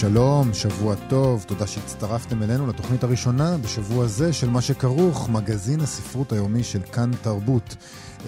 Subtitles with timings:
[0.00, 6.32] שלום, שבוע טוב, תודה שהצטרפתם אלינו לתוכנית הראשונה בשבוע זה של מה שכרוך, מגזין הספרות
[6.32, 7.76] היומי של כאן תרבות.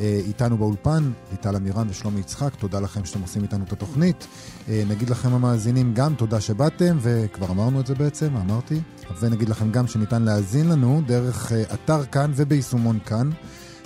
[0.00, 4.26] אה, איתנו באולפן, ליטל אמירן ושלומי יצחק, תודה לכם שאתם עושים איתנו את התוכנית.
[4.68, 8.80] אה, נגיד לכם המאזינים גם תודה שבאתם, וכבר אמרנו את זה בעצם, אמרתי,
[9.20, 13.30] ונגיד לכם גם שניתן להאזין לנו דרך אה, אתר כאן וביישומון כאן.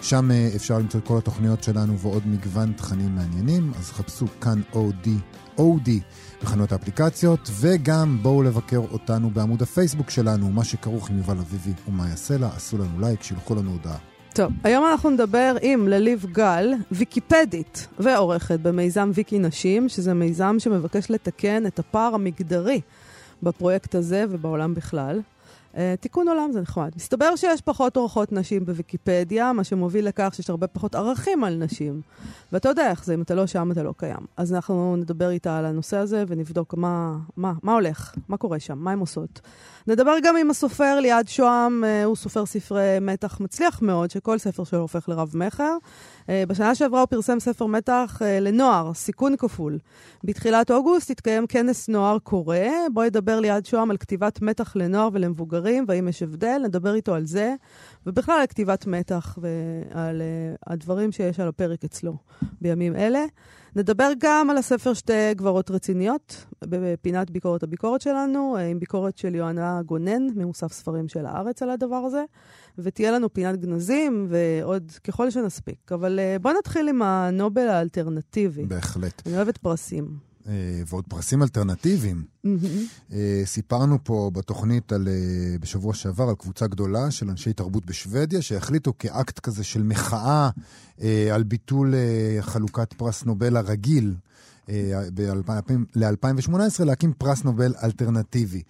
[0.03, 5.17] שם אפשר למצוא את כל התוכניות שלנו ועוד מגוון תכנים מעניינים, אז חפשו כאן אודי,
[5.59, 6.01] אודי
[6.43, 11.73] בחנויות האפליקציות, וגם בואו לבקר אותנו בעמוד הפייסבוק שלנו, מה שכרוך עם יובל אביבי
[12.11, 13.97] יעשה לה, עשו לנו לייק, שילחו לנו הודעה.
[14.35, 21.11] טוב, היום אנחנו נדבר עם לליב גל, ויקיפדית ועורכת במיזם ויקי נשים, שזה מיזם שמבקש
[21.11, 22.81] לתקן את הפער המגדרי
[23.43, 25.21] בפרויקט הזה ובעולם בכלל.
[25.73, 26.91] Uh, תיקון עולם זה נחמד.
[26.97, 32.01] מסתבר שיש פחות אורחות נשים בוויקיפדיה, מה שמוביל לכך שיש הרבה פחות ערכים על נשים.
[32.53, 34.27] ואתה יודע איך זה, אם אתה לא שם, אתה לא קיים.
[34.37, 38.79] אז אנחנו נדבר איתה על הנושא הזה ונבדוק מה, מה, מה הולך, מה קורה שם,
[38.79, 39.41] מה הן עושות.
[39.87, 44.65] נדבר גם עם הסופר ליעד שוהם, uh, הוא סופר ספרי מתח מצליח מאוד, שכל ספר
[44.65, 45.77] שלו הופך לרב-מכר.
[46.23, 49.79] Uh, בשנה שעברה הוא פרסם ספר מתח uh, לנוער, סיכון כפול.
[50.25, 52.57] בתחילת אוגוסט התקיים כנס נוער קורא,
[52.93, 57.27] בו ידבר ליעד שוהם על כתיבת מתח לנוער ולמבוגרים, והאם יש הבדל, נדבר איתו על
[57.27, 57.55] זה,
[58.07, 62.17] ובכלל על כתיבת מתח ועל uh, הדברים שיש על הפרק אצלו
[62.61, 63.25] בימים אלה.
[63.77, 69.83] נדבר גם על הספר שתי גברות רציניות, בפינת ביקורת הביקורת שלנו, עם ביקורת של יוהנה
[69.83, 72.25] גונן, ממוסף ספרים של הארץ על הדבר הזה,
[72.79, 75.93] ותהיה לנו פינת גנזים ועוד ככל שנספיק.
[75.93, 78.65] אבל אה, בואו נתחיל עם הנובל האלטרנטיבי.
[78.65, 79.23] בהחלט.
[79.27, 80.17] אני אוהבת פרסים.
[80.49, 82.25] אה, ועוד פרסים אלטרנטיביים.
[83.13, 85.09] אה, סיפרנו פה בתוכנית על,
[85.61, 90.51] בשבוע שעבר על קבוצה גדולה של אנשי תרבות בשוודיה, שהחליטו כאקט כזה של מחאה
[91.33, 91.95] על ביטול
[92.41, 94.15] חלוקת פרס נובל הרגיל
[94.69, 98.63] ל-2018, להקים פרס נובל אלטרנטיבי.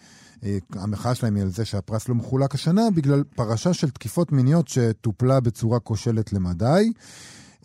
[0.73, 5.41] המחאה שלהם היא על זה שהפרס לא מחולק השנה בגלל פרשה של תקיפות מיניות שטופלה
[5.41, 6.93] בצורה כושלת למדי.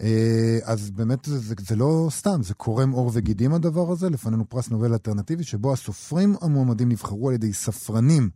[0.01, 4.09] אה, אז באמת זה, זה, זה לא סתם, זה קורם עור וגידים הדבר הזה.
[4.09, 8.29] לפנינו פרס נובל אלטרנטיבי, שבו הסופרים המועמדים נבחרו על ידי ספרנים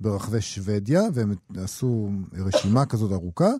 [0.00, 3.50] ברחבי שוודיה, והם עשו רשימה כזאת ארוכה,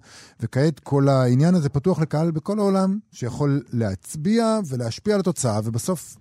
[0.40, 6.16] וכעת כל העניין הזה פתוח לקהל בכל העולם, שיכול להצביע ולהשפיע על התוצאה, ובסוף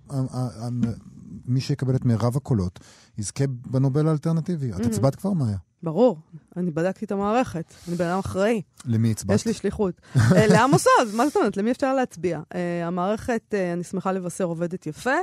[1.50, 2.80] מי שיקבל את מירב הקולות
[3.18, 4.72] יזכה בנובל האלטרנטיבי.
[4.72, 5.56] את הצבעת כבר, מאיה?
[5.82, 6.18] ברור,
[6.56, 8.62] אני בדקתי את המערכת, אני בן אדם אחראי.
[8.84, 9.36] למי הצבעת?
[9.36, 9.94] יש לי שליחות.
[10.36, 11.56] אה, לעמוס עוז, מה זאת אומרת?
[11.56, 12.40] למי אפשר להצביע?
[12.54, 15.14] אה, המערכת, אה, אני שמחה לבשר, עובדת יפה.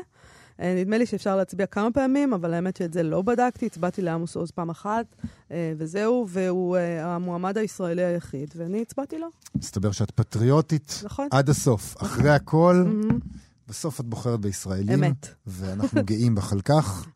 [0.59, 4.51] נדמה לי שאפשר להצביע כמה פעמים, אבל האמת שאת זה לא בדקתי, הצבעתי לעמוס עוז
[4.51, 5.05] פעם אחת,
[5.77, 9.27] וזהו, והוא המועמד הישראלי היחיד, ואני הצבעתי לו.
[9.55, 11.27] מסתבר שאת פטריוטית נכון.
[11.31, 11.95] עד הסוף.
[12.01, 12.85] אחרי הכל,
[13.67, 15.03] בסוף את בוחרת בישראלים.
[15.03, 15.27] אמת.
[15.47, 17.07] ואנחנו גאים בך על כך.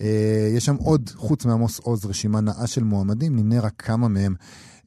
[0.00, 4.34] אה, יש שם עוד, חוץ מעמוס עוז, רשימה נאה של מועמדים, נמנה רק כמה מהם.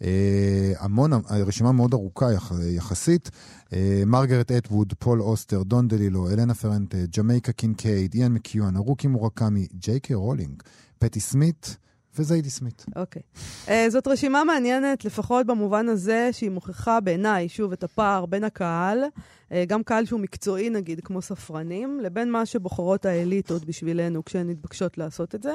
[0.04, 3.30] אה, המון, הרשימה מאוד ארוכה יח, יחסית.
[3.74, 9.68] אה, מרגרט אטווד, פול אוסטר, דון דלילו, אלנה פרנטה, ג'מייקה קינקייד, איאן מקיואן, הרוקי מורקמי,
[9.74, 10.64] ג'יי קיי רולינג,
[11.00, 11.78] פטי סמית.
[12.18, 12.86] וזיידי סמית.
[12.96, 13.22] אוקיי.
[13.22, 13.68] אוקיי.
[13.68, 19.04] אה, זאת רשימה מעניינת, לפחות במובן הזה שהיא מוכיחה בעיניי, שוב, את הפער בין הקהל,
[19.04, 19.20] אה,
[19.68, 25.36] גם קהל שהוא מקצועי נגיד, כמו ספרנים, לבין מה שבוחרות האליטות בשבילנו כשהן מתבקשות לעשות
[25.36, 25.54] את זה,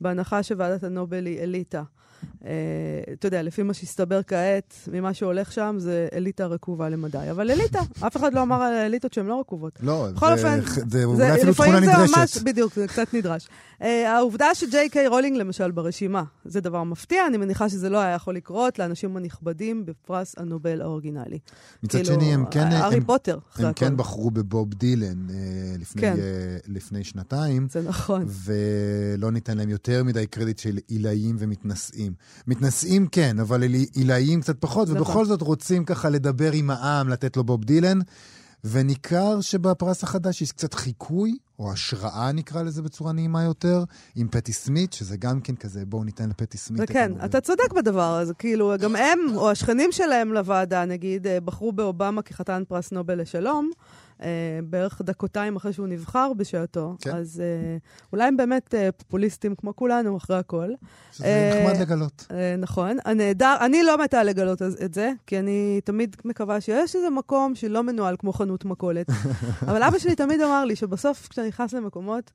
[0.00, 1.82] בהנחה שוועדת הנובל היא אליטה.
[2.44, 2.50] אה,
[3.12, 7.30] אתה יודע, לפי מה שהסתבר כעת, ממה שהולך שם, זה אליטה רקובה למדי.
[7.30, 9.78] אבל אליטה, אף אחד לא אמר על האליטות שהן לא רקובות.
[9.82, 12.16] לא, זה, אופן, זה אולי אפילו תכונה נדרשת.
[12.16, 13.48] ממש, בדיוק, זה קצת נדרש.
[13.80, 18.14] אה, העובדה שג'יי קיי רולינג, למשל, ברשימה, זה דבר מפתיע, אני מניחה שזה לא היה
[18.14, 21.38] יכול לקרות לאנשים הנכבדים בפרס הנובל האורגינלי.
[21.82, 22.66] מצד כאילו, שני, הם כן...
[22.66, 25.32] הארי הם, פוטר, אחרי הם כן בחרו בבוב דילן אה,
[25.80, 26.14] לפני, כן.
[26.16, 26.18] אה,
[26.68, 27.68] לפני שנתיים.
[27.70, 28.26] זה נכון.
[28.28, 32.12] ולא ניתן להם יותר מדי קרדיט של עילאים ומתנשאים.
[32.46, 33.06] מתנשאים.
[33.06, 33.62] כן, אבל
[33.92, 35.00] עילאיים קצת פחות, נכון.
[35.00, 37.98] ובכל זאת רוצים ככה לדבר עם העם, לתת לו בוב דילן.
[38.64, 43.84] וניכר שבפרס החדש יש קצת חיקוי, או השראה נקרא לזה בצורה נעימה יותר,
[44.16, 46.80] עם פטי סמית, שזה גם כן כזה, בואו ניתן לפטי סמית.
[46.80, 48.34] זה כן, אתה צודק בדבר הזה.
[48.34, 53.70] כאילו, גם הם, או השכנים שלהם לוועדה, נגיד, אה, בחרו באובמה כחתן פרס נובל לשלום.
[54.22, 54.28] אה,
[54.64, 56.96] בערך דקותיים אחרי שהוא נבחר בשעתו.
[57.00, 57.16] כן.
[57.16, 57.76] אז אה,
[58.12, 60.70] אולי הם באמת אה, פופוליסטים כמו כולנו, אחרי הכל.
[61.12, 62.26] שזה אה, נחמד לגלות.
[62.30, 62.96] אה, נכון.
[63.04, 67.82] הנהדר, אני לא מתה לגלות את זה, כי אני תמיד מקווה שיש איזה מקום שלא
[67.82, 69.06] מנוהל כמו חנות מכולת.
[69.68, 72.30] אבל אבא שלי תמיד אמר לי שבסוף, כשאתה נכנס למקומות,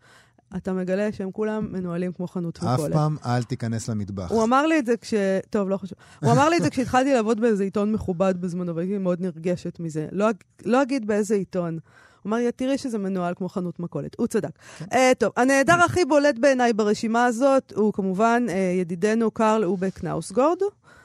[0.57, 2.80] אתה מגלה שהם כולם מנוהלים כמו חנות מכולת.
[2.80, 4.31] אף פעם אל תיכנס למטבח.
[4.31, 5.13] הוא אמר לי את זה כש...
[5.50, 5.97] טוב, לא חשוב.
[6.21, 10.07] הוא אמר לי את זה כשהתחלתי לעבוד באיזה עיתון מכובד בזמנו, והייתי מאוד נרגשת מזה.
[10.12, 10.27] לא,
[10.65, 11.74] לא אגיד באיזה עיתון.
[11.74, 14.15] הוא אמר לי, תראי שזה מנוהל כמו חנות מכולת.
[14.18, 14.50] הוא צדק.
[14.77, 14.86] כן.
[14.86, 20.57] Uh, טוב, הנעדר הכי בולט בעיניי ברשימה הזאת הוא כמובן uh, ידידנו קרל אובק נאוסגורד.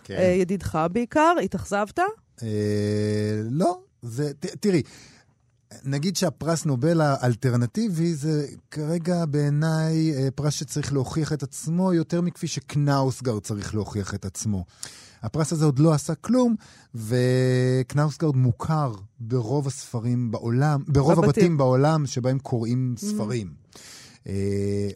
[0.05, 0.17] כן.
[0.17, 1.35] Uh, ידידך בעיקר.
[1.45, 1.99] התאכזבת?
[2.39, 2.43] Uh,
[3.51, 3.81] לא.
[4.03, 4.83] זה, ת, תראי,
[5.85, 12.47] נגיד שהפרס נובל האלטרנטיבי זה כרגע בעיניי אה, פרס שצריך להוכיח את עצמו יותר מכפי
[12.47, 14.65] שקנאוסגרד צריך להוכיח את עצמו.
[15.23, 16.55] הפרס הזה עוד לא עשה כלום,
[16.95, 21.25] וקנאוסגרד מוכר ברוב הספרים בעולם, ברוב בבתים.
[21.25, 23.01] הבתים בעולם שבהם קוראים mm-hmm.
[23.01, 23.47] ספרים.
[23.47, 24.29] Mm.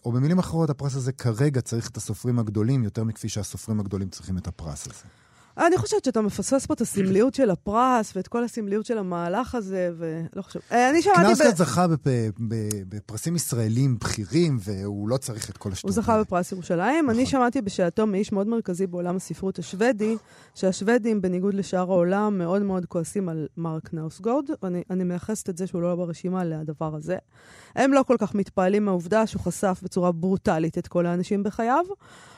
[0.05, 4.39] או במילים אחרות, הפרס הזה כרגע צריך את הסופרים הגדולים יותר מכפי שהסופרים הגדולים צריכים
[4.39, 5.24] את הפרס הזה.
[5.59, 9.91] אני חושבת שאתה מפספס פה את הסמליות של הפרס ואת כל הסמליות של המהלך הזה,
[9.99, 10.61] ולא חושב.
[10.73, 11.21] אה, אני שמעתי...
[11.21, 11.87] קנאוסקאט זכה
[12.89, 15.91] בפרסים ישראלים בכירים, והוא לא צריך את כל השטות.
[15.91, 17.11] הוא זכה בפרס ירושלים.
[17.11, 17.31] אני נכון.
[17.31, 20.17] שמעתי בשעתו מאיש מאוד מרכזי בעולם הספרות השוודי,
[20.55, 25.83] שהשוודים, בניגוד לשאר העולם, מאוד מאוד כועסים על מרק נאוסגורד, ואני מייחסת את זה שהוא
[25.83, 27.17] לא ברשימה לדבר הזה.
[27.77, 31.85] הם לא כל כך מתפעלים מהעובדה שהוא חשף בצורה ברוטלית את כל האנשים בחייו.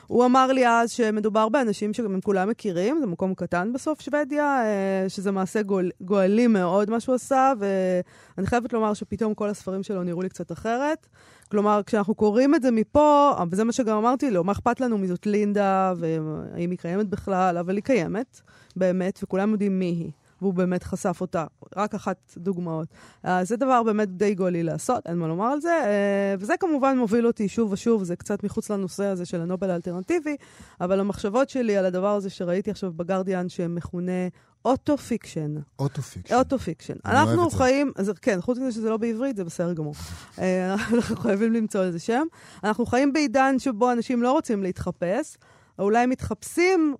[0.07, 4.61] הוא אמר לי אז שמדובר באנשים שגם הם כולם מכירים, זה מקום קטן בסוף שוודיה,
[4.65, 9.83] אה, שזה מעשה גואל, גואלי מאוד מה שהוא עשה, ואני חייבת לומר שפתאום כל הספרים
[9.83, 11.07] שלו נראו לי קצת אחרת.
[11.51, 15.25] כלומר, כשאנחנו קוראים את זה מפה, וזה מה שגם אמרתי לו, מה אכפת לנו מזאת
[15.25, 18.41] לינדה, והאם היא קיימת בכלל, אבל היא קיימת,
[18.75, 20.11] באמת, וכולם יודעים מי היא.
[20.41, 21.45] והוא באמת חשף אותה.
[21.75, 22.87] רק אחת דוגמאות.
[23.25, 25.81] אה, זה דבר באמת די גולי לעשות, אין מה לומר על זה.
[25.83, 30.35] אה, וזה כמובן מוביל אותי שוב ושוב, זה קצת מחוץ לנושא הזה של הנובל האלטרנטיבי,
[30.81, 34.27] אבל המחשבות שלי על הדבר הזה שראיתי עכשיו בגרדיאן, שמכונה
[34.65, 35.55] auto-fiction.
[35.79, 36.35] auto-fiction.
[36.35, 36.93] auto-fiction.
[37.05, 39.93] אנחנו חיים, אז כן, חוץ מזה שזה לא בעברית, זה בסדר גמור.
[40.39, 42.27] אה, אנחנו חייבים למצוא איזה שם.
[42.63, 45.37] אנחנו חיים בעידן שבו אנשים לא רוצים להתחפש.
[45.79, 46.95] או אולי מתחפשים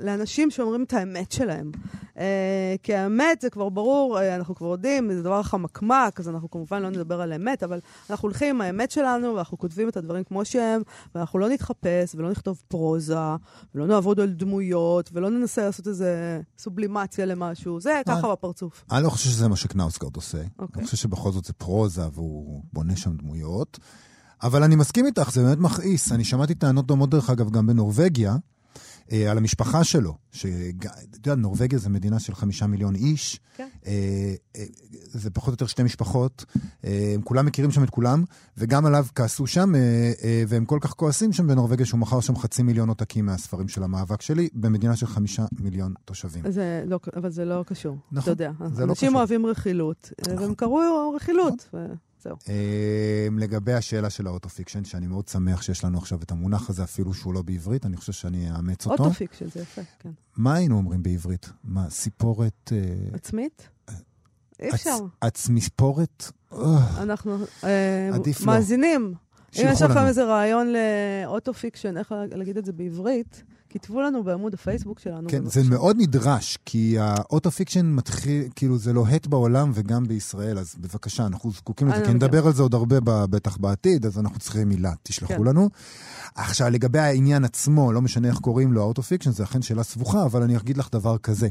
[0.00, 1.70] לאנשים שאומרים את האמת שלהם.
[2.18, 6.50] אה, כי האמת, זה כבר ברור, אה, אנחנו כבר יודעים, זה דבר חמקמק, אז אנחנו
[6.50, 7.80] כמובן לא נדבר על אמת, אבל
[8.10, 10.82] אנחנו הולכים עם האמת שלנו, ואנחנו כותבים את הדברים כמו שהם,
[11.14, 13.18] ואנחנו לא נתחפש, ולא נכתוב פרוזה,
[13.74, 17.80] ולא נעבוד על דמויות, ולא ננסה לעשות איזה סובלימציה למשהו.
[17.80, 18.84] זה ככה אה, בפרצוף.
[18.90, 20.42] אני לא חושב שזה מה שקנאוסקרד עושה.
[20.58, 20.80] אוקיי.
[20.80, 23.78] אני חושב שבכל זאת זה פרוזה, והוא בונה שם דמויות.
[24.42, 26.12] אבל אני מסכים איתך, זה באמת מכעיס.
[26.12, 28.36] אני שמעתי טענות דומות, דרך אגב, גם בנורבגיה,
[29.12, 30.14] אה, על המשפחה שלו.
[30.32, 33.40] שאתה יודע, נורבגיה זה מדינה של חמישה מיליון איש.
[33.56, 33.68] כן.
[33.86, 34.64] אה, אה,
[35.04, 36.44] זה פחות או יותר שתי משפחות.
[36.84, 38.24] אה, הם כולם מכירים שם את כולם,
[38.58, 42.36] וגם עליו כעסו שם, אה, אה, והם כל כך כועסים שם בנורבגיה שהוא מכר שם
[42.36, 46.50] חצי מיליון עותקים מהספרים של המאבק שלי, במדינה של חמישה מיליון תושבים.
[46.50, 47.96] זה לא, אבל זה לא קשור.
[48.12, 48.52] נכון, אתה יודע.
[48.60, 48.84] לא.
[48.84, 50.42] אנשים אוהבים רכילות, נכון.
[50.42, 51.54] והם קראו רכילות.
[51.68, 51.86] נכון.
[51.90, 52.07] ו...
[52.22, 52.36] זהו.
[52.48, 56.84] אמ, לגבי השאלה של ה autofiction, שאני מאוד שמח שיש לנו עכשיו את המונח הזה,
[56.84, 59.04] אפילו שהוא לא בעברית, אני חושב שאני אאמץ אותו.
[59.04, 60.10] autofiction, זה יפה, כן.
[60.36, 61.50] מה היינו אומרים בעברית?
[61.64, 62.72] מה, סיפורת...
[62.72, 62.78] אה,
[63.12, 63.68] עצמית?
[64.60, 64.96] אי אפשר.
[65.20, 66.32] עצמיספורת?
[66.98, 68.10] אנחנו אה,
[68.46, 69.14] מאזינים.
[69.56, 74.54] אם יש לכם איזה רעיון ל autofiction, איך להגיד את זה בעברית, כתבו לנו בעמוד
[74.54, 75.28] הפייסבוק שלנו.
[75.28, 80.74] כן, זה מאוד נדרש, כי ה autofiction מתחיל, כאילו זה לוהט בעולם וגם בישראל, אז
[80.78, 82.96] בבקשה, אנחנו זקוקים לזה, כי נדבר על זה עוד הרבה
[83.26, 85.44] בטח בעתיד, אז אנחנו צריכים מילה, תשלחו כן.
[85.44, 85.68] לנו.
[86.34, 90.24] עכשיו, לגבי העניין עצמו, לא משנה איך קוראים לו ה autofiction, זה אכן שאלה סבוכה,
[90.24, 91.48] אבל אני אגיד לך דבר כזה.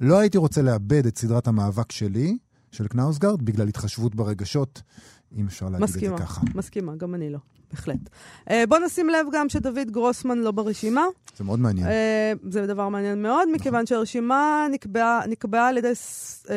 [0.00, 2.38] לא הייתי רוצה לאבד את סדרת המאבק שלי,
[2.72, 4.82] של קנאוסגרד, בגלל התחשבות ברגשות,
[5.36, 6.40] אם אפשר להגיד מסכימה, את זה ככה.
[6.54, 7.38] מסכימה, גם אני לא.
[7.70, 7.96] בהחלט.
[8.48, 11.04] אה, בוא נשים לב גם שדוד גרוסמן לא ברשימה.
[11.36, 11.86] זה מאוד מעניין.
[11.86, 11.90] אה,
[12.50, 13.52] זה דבר מעניין מאוד, נכון.
[13.54, 16.48] מכיוון שהרשימה נקבעה, נקבעה על ידי אה,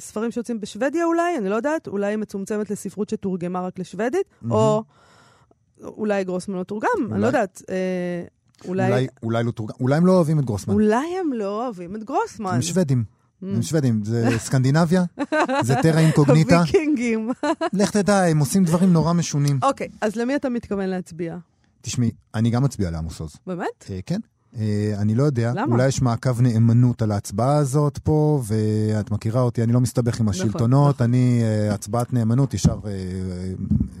[0.00, 4.50] ספרים שיוצאים בשוודיה אולי, אני לא יודעת, אולי היא מצומצמת לספרות שתורגמה רק לשוודית, mm-hmm.
[4.50, 4.82] או
[5.82, 7.12] אולי גרוסמן לא תורגם, אולי.
[7.12, 7.62] אני לא יודעת.
[7.62, 8.88] Uh, אולי...
[8.90, 10.74] אולי, אולי לא תורגם, אולי הם לא אוהבים את גרוסמן.
[10.74, 12.54] אולי הם לא אוהבים את גרוסמן.
[12.54, 13.21] הם שוודים.
[13.42, 13.62] הם mm.
[13.62, 15.04] שוודים, זה סקנדינביה,
[15.62, 16.58] זה טרה אינקוגניטה.
[16.58, 17.30] הוויקינגים.
[17.72, 19.58] לך תדע, הם עושים דברים נורא משונים.
[19.62, 21.36] אוקיי, אז למי אתה מתכוון להצביע?
[21.80, 23.36] תשמעי, אני גם מצביע לעמוס עוז.
[23.46, 23.90] באמת?
[23.90, 24.20] אה, כן.
[24.58, 25.72] אה, אני לא יודע, למה?
[25.72, 30.28] אולי יש מעקב נאמנות על ההצבעה הזאת פה, ואת מכירה אותי, אני לא מסתבך עם
[30.28, 31.04] נכון, השלטונות, נכון.
[31.04, 32.90] אני, אה, הצבעת נאמנות, ישר אה,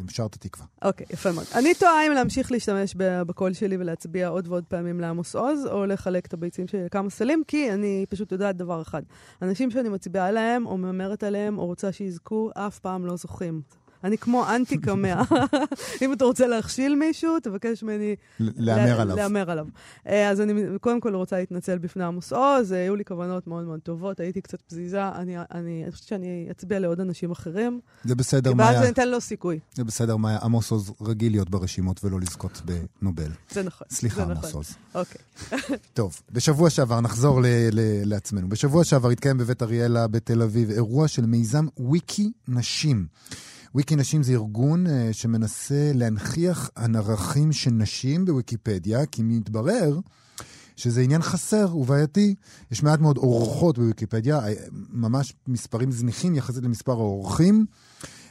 [0.08, 0.66] שר את התקווה.
[0.84, 1.46] אוקיי, יפה מאוד.
[1.54, 6.26] אני תוהה אם להמשיך להשתמש בקול שלי ולהצביע עוד ועוד פעמים לעמוס עוז, או לחלק
[6.26, 9.02] את הביצים שלי לכמה סלים, כי אני פשוט יודעת דבר אחד.
[9.42, 13.62] אנשים שאני מצביעה עליהם, או מהמרת עליהם, או רוצה שיזכו, אף פעם לא זוכים.
[14.04, 15.22] אני כמו אנטי קמע.
[16.02, 19.16] אם אתה רוצה להכשיל מישהו, תבקש ממני להמר לה- עליו.
[19.16, 19.66] להמר עליו.
[20.06, 23.64] אה, אז אני קודם כל רוצה להתנצל בפני עמוס עוז, אה, היו לי כוונות מאוד
[23.64, 25.36] מאוד טובות, הייתי קצת פזיזה, אני,
[25.90, 29.58] חושבת שאני אצביע לעוד אנשים אחרים, זה בסדר, ואז מאיה, אני אתן לו סיכוי.
[29.74, 33.30] זה בסדר, מאיה, עמוס עוז רגיל להיות ברשימות ולא לזכות בנובל.
[33.50, 33.86] זה נכון.
[33.90, 34.50] סליחה, עמוס נכון.
[34.52, 34.74] עוז.
[34.94, 35.20] אוקיי.
[35.94, 37.40] טוב, בשבוע שעבר, נחזור
[38.04, 38.48] לעצמנו.
[38.48, 43.06] בשבוע שעבר התקיים בבית אריאלה בתל אביב אירוע של מיזם וויקי נשים.
[43.74, 49.98] וויקי נשים זה ארגון אה, שמנסה להנכיח ערכים של נשים בוויקיפדיה, כי מתברר
[50.76, 52.34] שזה עניין חסר ובעייתי.
[52.70, 54.52] יש מעט מאוד אורחות בוויקיפדיה, אה,
[54.92, 57.66] ממש מספרים זניחים יחסית למספר האורחים,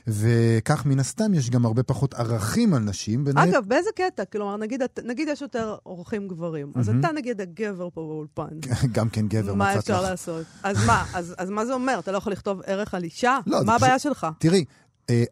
[0.07, 3.27] וכך מן הסתם יש גם הרבה פחות ערכים על נשים.
[3.27, 4.25] היתר- אגב, באיזה קטע?
[4.25, 6.99] כלומר, נגיד, נגיד יש יותר אורחים גברים, אז מהמם.
[6.99, 8.59] אתה נגיד הגבר פה באולפן.
[8.95, 10.09] גם כן גבר, מה מצאת אפשר לך.
[10.09, 10.45] לעשות?
[10.63, 11.05] אז מה?
[11.13, 11.99] אז אז מה זה אומר?
[11.99, 13.39] אתה לא יכול לכתוב ערך על אישה?
[13.47, 14.27] לא, מה פשוט- הבעיה שלך?
[14.39, 14.65] תראי,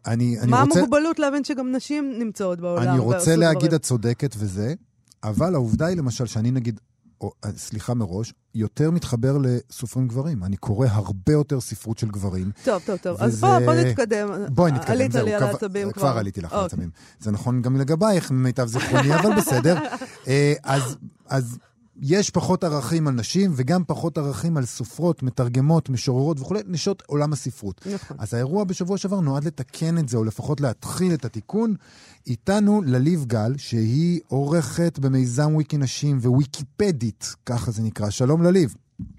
[0.06, 0.78] אני, אני מה רוצה...
[0.78, 2.82] המוגבלות להבין שגם נשים נמצאות בעולם?
[2.88, 3.74] אני רוצה להגיד, דברים?
[3.74, 4.74] את צודקת וזה,
[5.24, 6.80] אבל העובדה היא למשל שאני נגיד,
[7.20, 10.44] או, אה, סליחה מראש, יותר מתחבר לסופרים גברים.
[10.44, 12.50] אני קורא הרבה יותר ספרות של גברים.
[12.64, 13.16] טוב, טוב, טוב.
[13.20, 14.28] אז וזה- בוא בוא נתקדם.
[14.48, 15.24] בואי נתקדם, עלית זהו.
[15.24, 16.00] לי על העצבים כבר.
[16.02, 16.62] כבר עליתי לך על אוקיי.
[16.64, 16.90] העצבים.
[17.20, 19.78] זה נכון גם לגבייך, ממיטב זיכרוני, אבל בסדר.
[20.28, 20.96] אה, אז...
[21.28, 21.58] אז
[22.02, 27.32] יש פחות ערכים על נשים וגם פחות ערכים על סופרות, מתרגמות, משוררות וכולי, נשות עולם
[27.32, 27.86] הספרות.
[27.94, 28.16] נכון.
[28.20, 31.74] אז האירוע בשבוע שעבר נועד לתקן את זה, או לפחות להתחיל את התיקון.
[32.26, 38.10] איתנו לליב גל, שהיא עורכת במיזם וויקי נשים וויקיפדית, ככה זה נקרא.
[38.10, 38.74] שלום לליב.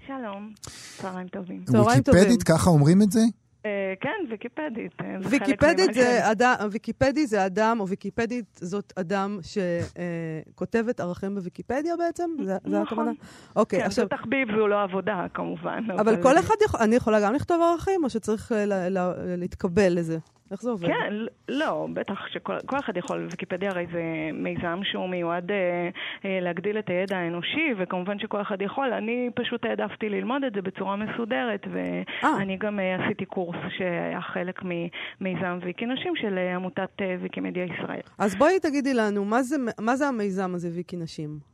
[0.06, 0.52] שלום,
[0.98, 1.64] צהריים טובים.
[1.64, 2.20] צהריים טובים.
[2.20, 3.20] וויקיפדית, ככה אומרים את זה?
[3.66, 4.92] אה, כן, ויקיפדית.
[5.00, 12.30] אה, ויקיפדית זה אדם, ויקיפדי זה אדם, או ויקיפדית זאת אדם שכותבת ערכים בוויקיפדיה בעצם?
[12.44, 12.82] זה נכון.
[12.82, 13.10] הכוונה?
[13.56, 15.84] אוקיי, כן, עכשיו, זה תחביב והוא לא עבודה, כמובן.
[16.00, 18.88] אבל כל אחד יכול, אני יכולה גם לכתוב ערכים, או שצריך אה,
[19.36, 20.18] להתקבל לזה?
[20.52, 20.86] איך זה עובד?
[20.88, 21.12] כן,
[21.48, 25.88] לא, בטח שכל כל אחד יכול, ויקיפדיה הרי זה מיזם שהוא מיועד אה,
[26.24, 28.92] אה, להגדיל את הידע האנושי, וכמובן שכל אחד יכול.
[28.92, 34.60] אני פשוט העדפתי ללמוד את זה בצורה מסודרת, ואני גם אה, עשיתי קורס שהיה חלק
[34.62, 38.00] ממיזם ויקי נשים של אה, עמותת אה, ויקימדיה ישראל.
[38.18, 41.51] אז בואי תגידי לנו, מה זה, מה זה המיזם הזה, ויקי נשים?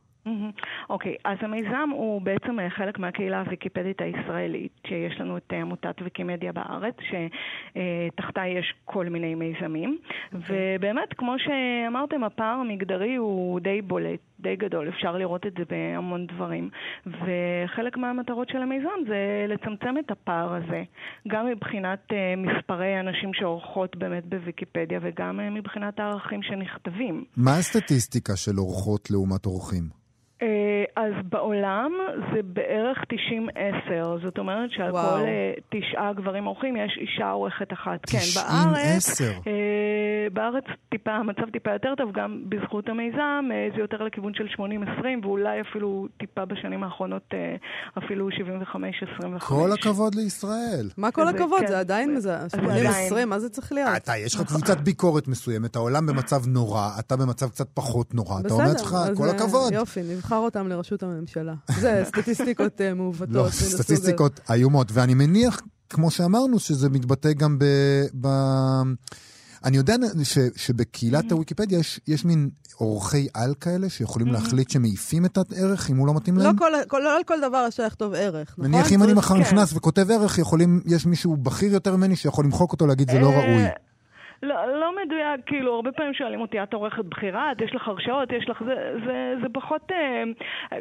[0.89, 5.95] אוקיי, אז המיזם הוא בעצם אה, חלק מהקהילה הוויקיפדית הישראלית, שיש לנו את אה, עמותת
[6.01, 9.97] ויקימדיה בארץ, שתחתה יש כל מיני מיזמים,
[10.33, 16.27] ובאמת, כמו שאמרתם, הפער המגדרי הוא די בולט, די גדול, אפשר לראות את זה בהמון
[16.27, 16.69] דברים,
[17.05, 20.83] וחלק מהמטרות של המיזם זה לצמצם את הפער הזה,
[21.27, 27.23] גם מבחינת אה, מספרי האנשים שעורכות באמת בוויקיפדיה, וגם אה, מבחינת הערכים שנכתבים.
[27.37, 29.99] מה הסטטיסטיקה של אורחות לעומת אורחים?
[30.41, 30.47] אה,
[30.95, 31.91] אז בעולם
[32.33, 33.55] זה בערך 90-10,
[34.25, 35.09] זאת אומרת שעל וואו.
[35.09, 37.99] כל אה, תשעה גברים אורחים יש אישה עורכת אחת.
[38.09, 39.23] כן, 90 בארץ, 10.
[39.47, 39.51] אה,
[40.33, 44.59] בארץ טיפה, המצב טיפה יותר טוב, גם בזכות המיזם, זה יותר לכיוון של 80-20,
[45.23, 47.23] ואולי אפילו טיפה בשנים האחרונות
[47.97, 49.39] אפילו 75-25.
[49.39, 50.89] כל הכבוד לישראל.
[50.97, 51.59] מה כל זה- הכבוד?
[51.59, 53.89] כן, זה עדיין, זה- זה זה 80-20, מה זה צריך להיות?
[53.97, 58.39] אתה, יש לך קבוצת ביקורת מסוימת, העולם במצב נורא, אתה במצב קצת פחות נורא.
[58.39, 59.73] אתה אומר אז, כל הכבוד.
[59.73, 61.53] יופי, נבחר אותם לראשות הממשלה.
[61.79, 63.35] זה סטטיסטיקות אה, מעוותות.
[63.35, 63.49] לא.
[63.49, 67.65] סטטיסטיקות איומות, ואני מניח, כמו שאמרנו, שזה מתבטא גם ב...
[68.21, 68.27] ב...
[69.65, 75.37] אני יודע ש, שבקהילת הוויקיפדיה יש, יש מין עורכי על כאלה שיכולים להחליט שמעיפים את
[75.37, 76.57] הערך אם הוא לא מתאים לא להם?
[76.57, 78.65] כל- כל- לא על כל דבר אפשר לכתוב ערך, נכון?
[78.71, 79.41] נניח אם אני מחר כן.
[79.41, 83.29] נכנס וכותב ערך, יכולים, יש מישהו בכיר יותר ממני שיכול למחוק אותו, להגיד זה לא
[83.31, 83.63] אה, ראוי.
[84.43, 88.31] לא, לא מדויק, כאילו, הרבה פעמים שואלים אותי, את עורכת בחירה, את יש לך הרשאות,
[88.31, 88.63] יש לך...
[88.65, 89.91] זה, זה, זה פחות...
[89.91, 90.23] אה,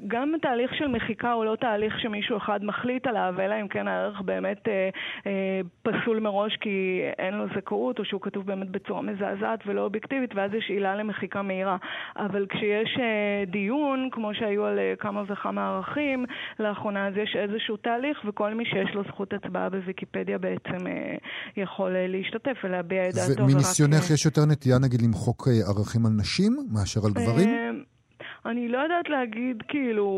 [0.07, 4.21] גם תהליך של מחיקה הוא לא תהליך שמישהו אחד מחליט עליו, אלא אם כן הערך
[4.21, 4.88] באמת אה,
[5.27, 10.35] אה, פסול מראש כי אין לו זכאות, או שהוא כתוב באמת בצורה מזעזעת ולא אובייקטיבית,
[10.35, 11.77] ואז יש עילה למחיקה מהירה.
[12.17, 16.25] אבל כשיש אה, דיון, כמו שהיו על אה, כמה וכמה ערכים
[16.59, 21.15] לאחרונה, אז יש איזשהו תהליך, וכל מי שיש לו זכות הצבעה בוויקיפדיה בעצם אה,
[21.57, 23.48] יכול אה, להשתתף ולהביע את דעתו.
[23.57, 27.49] אה, יש יותר נטייה, נגיד, למחוק אה, ערכים על נשים מאשר על גברים?
[27.49, 27.71] אה,
[28.50, 30.09] אני לא יודעת להגיד, כאילו,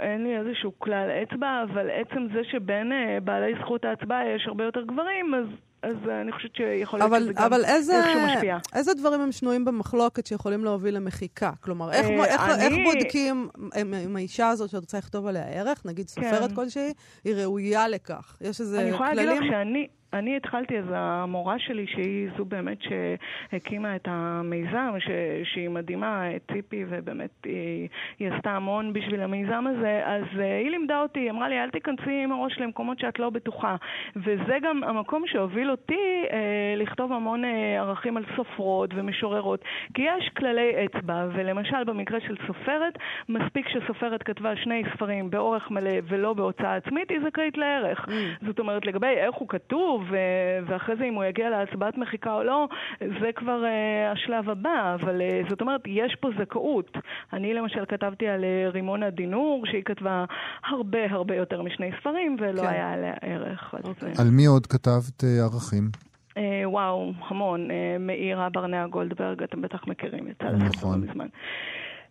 [0.00, 4.64] אין לי איזשהו כלל אצבע, אבל עצם זה שבין אה, בעלי זכות ההצבעה יש הרבה
[4.64, 5.46] יותר גברים, אז
[5.82, 8.58] אז אני חושבת שיכול להיות אבל, שזה גם אבל איזה, איכשהו משפיע.
[8.74, 11.50] איזה דברים הם שנויים במחלוקת שיכולים להוביל למחיקה?
[11.60, 15.42] כלומר, איך, אה, איך, אני- איך בודקים עם, עם האישה הזאת שאת רוצה לכתוב עליה
[15.44, 16.54] ערך, נגיד סופרת כן.
[16.54, 16.92] כלשהי,
[17.24, 18.36] היא ראויה לכך?
[18.40, 19.28] יש איזה אני יכולה כללים?
[19.28, 19.86] להגיד לך שאני...
[20.18, 25.08] אני התחלתי, אז המורה שלי, שהיא זו באמת שהקימה את המיזם, ש,
[25.44, 31.02] שהיא מדהימה, ציפי, ובאמת היא, היא עשתה המון בשביל המיזם הזה, אז uh, היא לימדה
[31.02, 33.76] אותי, היא אמרה לי, אל תיכנסי עם הראש למקומות שאת לא בטוחה.
[34.16, 36.32] וזה גם המקום שהוביל אותי uh,
[36.76, 37.46] לכתוב המון uh,
[37.78, 39.60] ערכים על סופרות ומשוררות.
[39.94, 45.90] כי יש כללי אצבע, ולמשל במקרה של סופרת, מספיק שסופרת כתבה שני ספרים באורך מלא
[46.08, 47.98] ולא בהוצאה עצמית, היא זכאית לערך.
[48.08, 48.46] Mm.
[48.46, 52.42] זאת אומרת, לגבי איך הוא כתוב, ו- ואחרי זה אם הוא יגיע להצבעת מחיקה או
[52.42, 52.68] לא,
[53.00, 56.96] זה כבר uh, השלב הבא, אבל uh, זאת אומרת, יש פה זכאות.
[57.32, 60.24] אני למשל כתבתי על uh, רימונה דינור, שהיא כתבה
[60.68, 62.68] הרבה הרבה יותר משני ספרים, ולא כן.
[62.68, 63.74] היה עליה ערך.
[63.74, 64.08] אז, אוקיי.
[64.08, 65.90] אה, על מי עוד כתבת אה, ערכים?
[66.36, 67.70] אה, וואו, המון.
[67.70, 71.00] אה, מאירה ברנע גולדברג, אתם בטח מכירים, יצא נכון.
[71.00, 71.26] מזמן.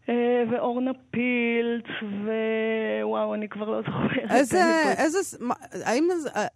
[0.10, 1.86] אה, ואורנה פילץ,
[3.04, 4.32] ווואו, אני כבר לא זוכרת.
[4.32, 4.62] איזה,
[4.98, 5.38] איזה,
[5.86, 6.08] האם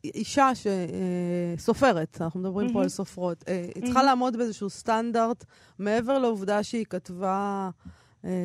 [0.03, 3.43] אישה שסופרת, אנחנו מדברים פה על סופרות,
[3.75, 5.45] היא צריכה לעמוד באיזשהו סטנדרט
[5.79, 7.69] מעבר לעובדה שהיא כתבה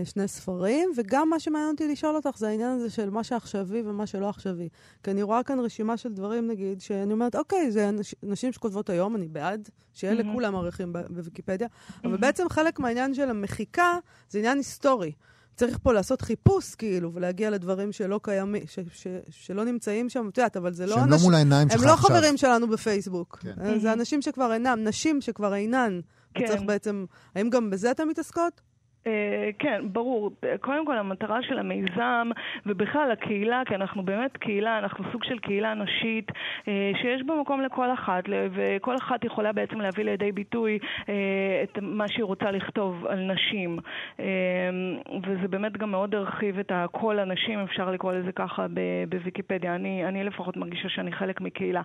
[0.05, 4.07] שני ספרים, וגם מה שמעניין אותי לשאול אותך זה העניין הזה של מה שעכשווי ומה
[4.07, 4.69] שלא עכשווי.
[5.03, 8.91] כי אני רואה כאן רשימה של דברים, נגיד, שאני אומרת, אוקיי, זה אנש- נשים שכותבות
[8.91, 11.69] היום, אני בעד, שיהיה לכולם ערכים ב- בוויקיפדיה,
[12.05, 13.99] אבל בעצם חלק מהעניין של המחיקה
[14.31, 15.13] זה עניין היסטורי.
[15.57, 20.39] צריך פה לעשות חיפוש, כאילו, ולהגיע לדברים שלא קיימים, ש, ש, שלא נמצאים שם, את
[20.39, 22.11] יודעת, אבל זה לא שהם לא מול העיניים הם שלך לא עכשיו.
[22.11, 23.39] חברים שלנו בפייסבוק.
[23.43, 23.53] כן.
[23.65, 26.01] אה, זה אנשים שכבר אינם, נשים שכבר אינן.
[26.35, 26.45] כן.
[26.45, 27.05] וצריך בעצם,
[27.35, 28.61] האם גם בזה אתן מתעסקות?
[29.07, 30.31] אה, כן, ברור.
[30.61, 32.31] קודם כל המטרה של המיזם,
[32.67, 36.33] ובכלל הקהילה, כי אנחנו באמת קהילה, אנחנו סוג של קהילה נשית,
[36.69, 41.15] אה, שיש בה מקום לכל אחת, וכל אחת יכולה בעצם להביא לידי ביטוי אה,
[41.63, 43.79] את מה שהיא רוצה לכתוב על נשים.
[45.27, 48.67] וזה באמת גם מאוד הרחיב את הקול הנשים, אפשר לקרוא לזה ככה
[49.09, 49.75] בוויקיפדיה.
[49.75, 51.83] אני, אני לפחות מרגישה שאני חלק מקהילה.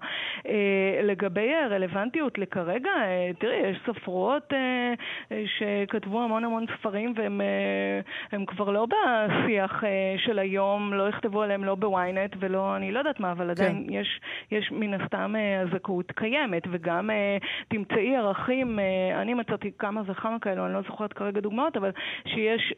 [1.03, 2.91] לגבי הרלוונטיות לכרגע,
[3.39, 4.53] תראי, יש סופרות
[5.45, 7.99] שכתבו המון המון ספרים והם אה,
[8.31, 12.99] הם כבר לא בשיח אה, של היום, לא יכתבו עליהם לא בוויינט ולא, אני לא
[12.99, 17.09] יודעת מה, אבל עדיין יש, יש מן הסתם אה, הזכאות קיימת, וגם
[17.67, 18.79] תמצאי ערכים,
[19.21, 21.89] אני מצאתי כמה וכמה כאלו, אני לא זוכרת כרגע דוגמאות, אבל
[22.25, 22.73] שיש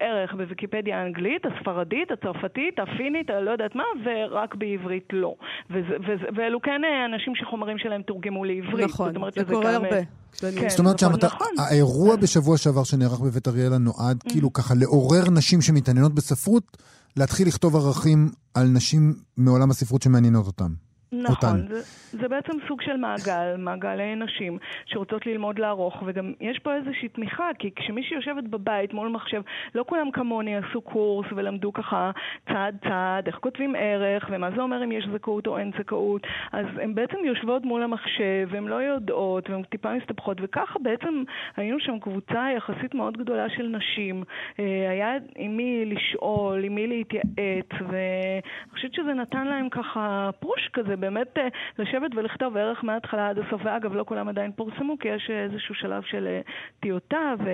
[0.00, 5.34] ערך בוויקיפדיה האנגלית, הספרדית, הצרפתית, הפינית, אני לא יודעת מה, ורק בעברית לא.
[5.70, 8.84] וזה, וזה, ואלו כן אנשים שחומרים שלהם תורגמו לעברית.
[8.84, 9.98] נכון, זה קורה הרבה.
[10.32, 10.68] כן.
[10.68, 11.48] זאת אומרת נכון, שהמטרה- נכון.
[11.58, 16.76] האירוע בשבוע שעבר שנערך בבית אריאלה נועד כאילו ככה לעורר נשים שמתעניינות בספרות,
[17.16, 20.64] להתחיל לכתוב ערכים על נשים מעולם הספרות שמעניינות אותם.
[20.64, 20.87] אותן.
[21.12, 26.58] נכון, זה, זה בעצם סוג של מעגל, מעגל אה, נשים שרוצות ללמוד לערוך, וגם יש
[26.58, 29.42] פה איזושהי תמיכה, כי כשמישהי יושבת בבית מול מחשב,
[29.74, 32.10] לא כולם כמוני עשו קורס ולמדו ככה
[32.48, 36.66] צעד צעד, איך כותבים ערך, ומה זה אומר אם יש זכאות או אין זכאות, אז
[36.82, 41.22] הן בעצם יושבות מול המחשב, והן לא יודעות, והן טיפה מסתבכות, וככה בעצם
[41.56, 44.24] היינו שם קבוצה יחסית מאוד גדולה של נשים.
[44.58, 50.68] אה, היה עם מי לשאול, עם מי להתייעץ, ואני חושבת שזה נתן להם ככה פוש
[50.72, 55.08] כזה, באמת אה, לשבת ולכתוב ערך מההתחלה עד הסוף, ואגב, לא כולם עדיין פורסמו, כי
[55.08, 56.40] יש איזשהו שלב של אה,
[56.80, 57.44] טיוטה, ו...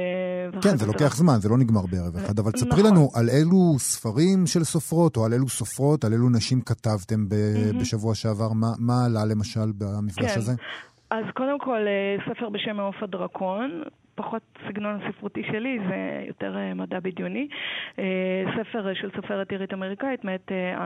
[0.62, 2.92] כן, זה לוקח זמן, זה לא נגמר בערב אחד, אבל תספרי נכון.
[2.92, 7.20] לנו על אילו ספרים של סופרות, או על אילו סופרות, על אילו נשים כתבתם
[7.80, 10.38] בשבוע שעבר, מה- מה עלה למשל במפגש כן.
[10.38, 10.52] הזה?
[11.10, 13.82] אז קודם כל, אה, ספר בשם מעוף הדרקון.
[14.16, 17.48] פחות סגנון הספרותי שלי, זה יותר מדע בדיוני.
[18.56, 20.84] ספר של סופרת עירית אמריקאית, מאת אה,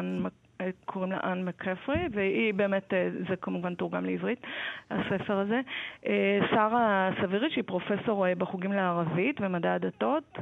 [0.85, 4.39] קוראים לה אן מקפרי, והיא באמת, אה, זה כמובן תורגם לעברית,
[4.91, 5.61] הספר הזה.
[6.07, 10.39] אה, שרה סבירי, שהיא פרופסור אה, בחוגים לערבית ומדע הדתות,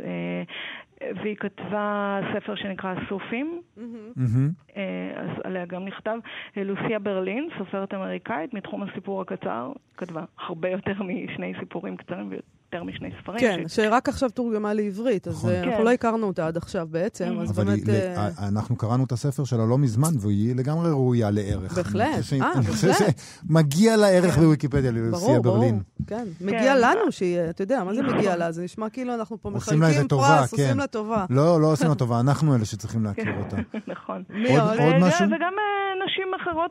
[1.22, 3.60] והיא כתבה ספר שנקרא סופים.
[3.76, 4.50] מהמם.
[4.76, 4.82] אה,
[5.16, 6.16] אז עליה גם נכתב.
[6.56, 13.10] לוסיה ברלין, סופרת אמריקאית מתחום הסיפור הקצר, כתבה הרבה יותר משני סיפורים קצרים ויותר משני
[13.22, 13.38] ספרים.
[13.38, 13.76] כן, ש...
[13.76, 15.50] שרק עכשיו תורגמה לעברית, אז נכון.
[15.50, 15.84] אה, אנחנו כן.
[15.84, 17.88] לא הכרנו אותה עד עכשיו בעצם, אז אבל באמת...
[17.88, 21.72] היא- ל- אנחנו קראנו את הספר שלה לא מזמן, והיא לגמרי ראויה לערך.
[21.76, 22.06] בהחלט.
[22.42, 23.14] אה, בהחלט.
[23.48, 25.56] שמגיע לה ערך בוויקיפדיה ללוסיה ברור, ברור.
[25.58, 25.80] ברלין.
[26.06, 26.80] כן, מגיע כן.
[26.80, 28.02] לנו שיהיה, אתה יודע, מה זה.
[28.02, 28.52] מגיע לה?
[28.52, 30.76] זה נשמע כאילו אנחנו פה מחלקים פרס, עושים כן.
[30.76, 31.24] לה טובה.
[31.30, 33.56] לא, לא עושים לה טובה, אנחנו אלה שצריכים להכיר אותה.
[33.92, 34.22] נכון.
[34.48, 35.26] עוד- וגם- משהו?
[35.26, 36.70] וגם אה, נשים אחרות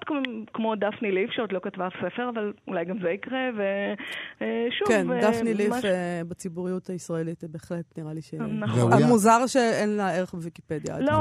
[0.53, 5.53] כמו, דפני ליף, שעוד לא כתבה ספר, אבל אולי גם זה יקרה, ושוב, כן, דפני
[5.53, 8.33] ליף, אה, בציבוריות הישראלית, בהחלט נראה לי ש...
[8.33, 9.03] נכון.
[9.03, 10.99] מוזר שאין לה ערך בוויקיפדיה.
[10.99, 11.11] לא.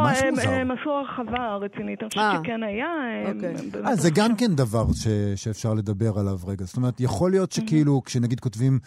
[0.49, 2.31] הם עשו הרחבה רצינית, אני אה.
[2.31, 2.87] חושבת שכן היה.
[3.35, 3.55] אוקיי.
[3.87, 4.11] אה, זה.
[4.11, 6.65] גם כן דבר ש, שאפשר לדבר עליו רגע.
[6.65, 8.79] זאת אומרת, יכול להיות שכאילו, כשנגיד כותבים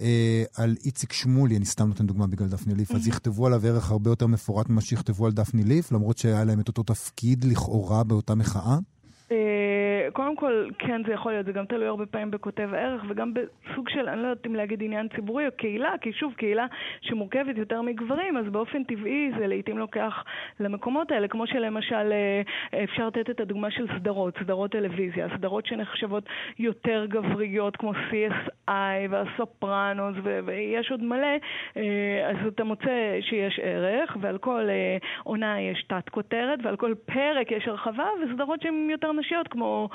[0.00, 3.90] אה, על איציק שמולי, אני סתם נותן דוגמה בגלל דפני ליף, אז יכתבו עליו ערך
[3.90, 8.04] הרבה יותר מפורט ממה שיכתבו על דפני ליף, למרות שהיה להם את אותו תפקיד לכאורה
[8.04, 8.78] באותה מחאה.
[10.12, 13.88] קודם כל, כן, זה יכול להיות, זה גם תלוי הרבה פעמים בכותב ערך, וגם בסוג
[13.88, 16.66] של, אני לא יודעת אם להגיד עניין ציבורי או קהילה, כי שוב, קהילה
[17.00, 20.24] שמורכבת יותר מגברים, אז באופן טבעי זה לעיתים לוקח
[20.60, 26.24] למקומות האלה, כמו שלמשל, אה, אפשר לתת את הדוגמה של סדרות, סדרות טלוויזיה, סדרות שנחשבות
[26.58, 28.70] יותר גבריות, כמו CSI
[29.10, 31.36] והסופרנוס, ו- ויש עוד מלא,
[31.76, 37.50] אה, אז אתה מוצא שיש ערך, ועל כל אה, עונה יש תת-כותרת, ועל כל פרק
[37.50, 39.88] יש הרחבה, וסדרות שהן יותר נשיות, כמו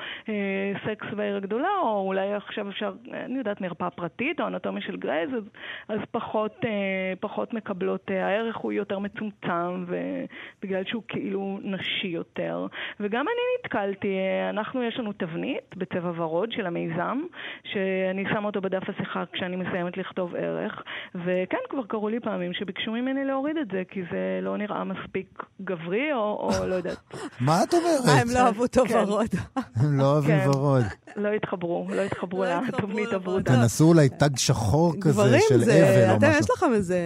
[0.85, 4.97] סקס בעיר הגדולה, או אולי עכשיו אפשר, אה, אני יודעת, מרפאה פרטית, או אנטומיה של
[4.97, 5.43] גרייז, אז,
[5.89, 12.67] אז פחות, אה, פחות מקבלות, אה, הערך הוא יותר מצומצם, ובגלל שהוא כאילו נשי יותר.
[12.99, 17.21] וגם אני נתקלתי, אה, אנחנו, יש לנו תבנית בצבע ורוד של המיזם,
[17.63, 20.81] שאני שמה אותו בדף השיחה כשאני מסיימת לכתוב ערך,
[21.15, 25.43] וכן, כבר קרו לי פעמים שביקשו ממני להוריד את זה, כי זה לא נראה מספיק
[25.61, 26.97] גברי, או, או לא יודעת,
[27.47, 28.21] מה את אה, אומרת?
[28.21, 28.97] הם לא אהבו אותו כן.
[28.97, 29.27] ורוד.
[29.55, 30.49] הם לא אוהבים כן.
[30.49, 30.83] ורוד.
[31.15, 33.15] לא התחברו, לא התחברו לא לתבנית לוועדה.
[33.15, 33.55] הוורודה.
[33.55, 35.89] תנסו אולי תג שחור כזה של זה...
[35.89, 36.39] אבל או אתם, משהו.
[36.39, 36.99] יש לכם איזה...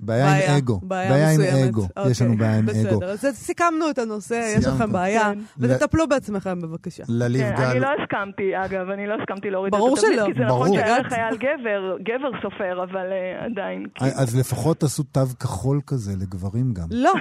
[0.00, 0.80] בעיה עם אגו.
[0.82, 1.40] בעיה עם.
[1.68, 1.88] אגו.
[1.96, 3.04] אוקיי, יש לנו בעיה עם בסדר, אגו.
[3.04, 4.66] אז סיכמנו את הנושא, יש.
[4.66, 5.38] לכם בעיה, כן.
[5.58, 7.02] ותטפלו בעצמכם בבקשה.
[7.08, 7.64] לליב כן, גל.
[7.64, 10.26] אני לא הסכמתי, אגב, אני לא הסכמתי להוריד ברור את התבנית, שלא.
[10.26, 10.64] כי זה ברור.
[10.64, 11.12] נכון שהערך הגעת.
[11.12, 13.86] היה על גבר, גבר סופר, אבל אה, עדיין.
[13.94, 14.10] כאילו.
[14.14, 16.86] אז לפחות תעשו תו כחול כזה לגברים גם.
[16.90, 17.12] לא,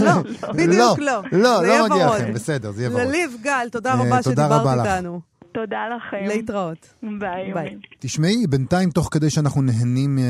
[0.00, 0.12] לא,
[0.58, 1.22] בדיוק לא.
[1.32, 2.06] לא, לא מגיע.
[2.06, 3.02] לכם, בסדר, זה יהיה ורוד.
[3.06, 4.86] לליב גל, תודה אה, תודה רבה שדיברת לך.
[4.86, 5.20] איתנו.
[5.52, 6.36] תודה לכם.
[6.36, 6.88] להתראות.
[7.02, 7.52] ביי.
[7.54, 7.76] ביי.
[7.98, 10.24] תשמעי, בינתיים, תוך כדי שאנחנו נהנים אה,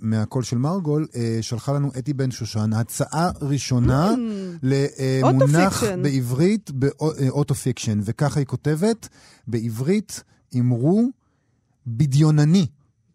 [0.00, 4.10] מהקול של מרגול, אה, שלחה לנו אתי בן שושן הצעה ראשונה
[4.62, 6.02] למונח autofiction.
[6.02, 9.08] בעברית ב autofiction, וככה היא כותבת,
[9.46, 10.22] בעברית
[10.58, 11.08] אמרו
[11.86, 12.66] בדיונני,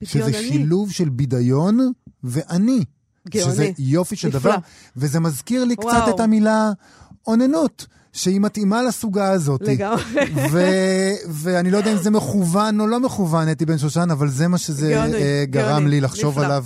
[0.04, 0.34] שזה.
[0.34, 1.92] שילוב של בדיון
[2.24, 2.84] ואני.
[3.30, 3.52] גאוני.
[3.52, 4.40] שזה יופי של נפלא.
[4.40, 4.56] דבר,
[4.98, 6.16] וזה מזכיר לי קצת וואו.
[6.16, 6.72] את המילה
[7.28, 7.88] אוננות,
[8.18, 9.62] שהיא מתאימה לסוגה הזאת.
[9.62, 10.04] לגמרי.
[10.52, 14.48] ו- ואני לא יודע אם זה מכוון או לא מכוון, אתי בן שושן, אבל זה
[14.48, 16.46] מה שזה גאוני, אה, גרם גאוני, לי לחשוב נפלא.
[16.46, 16.66] עליו.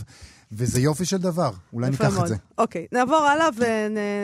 [0.53, 2.21] וזה יופי של דבר, אולי ניקח מאוד.
[2.21, 2.35] את זה.
[2.57, 3.47] אוקיי, נעבור הלאה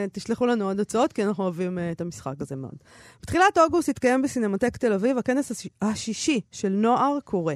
[0.07, 2.75] ותשלחו לנו עוד הצעות, כי אנחנו אוהבים אה, את המשחק הזה מאוד.
[3.21, 7.53] בתחילת אוגוסט התקיים בסינמטק תל אביב הכנס הש- השישי של נוער קורא.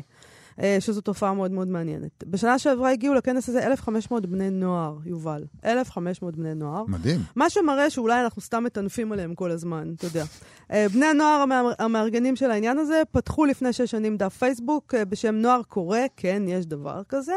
[0.60, 2.24] אה, שזו תופעה מאוד מאוד מעניינת.
[2.28, 5.44] בשנה שעברה הגיעו לכנס הזה 1,500 בני נוער, יובל.
[5.66, 6.84] 1,500 בני נוער.
[6.88, 7.20] מדהים.
[7.36, 10.24] מה שמראה שאולי אנחנו סתם מטנפים עליהם כל הזמן, אתה יודע.
[10.72, 15.06] אה, בני הנוער המאר- המארגנים של העניין הזה פתחו לפני שש שנים דף פייסבוק אה,
[15.06, 17.34] בשם נוער קורא, כן, יש דבר כזה,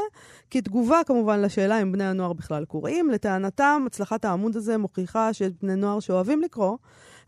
[0.50, 3.11] כתגובה כמובן לשאלה אם בני הנוער בכלל קוראים.
[3.11, 6.77] לטענתם, הצלחת העמוד הזה מוכיחה שיש בני נוער שאוהבים לקרוא,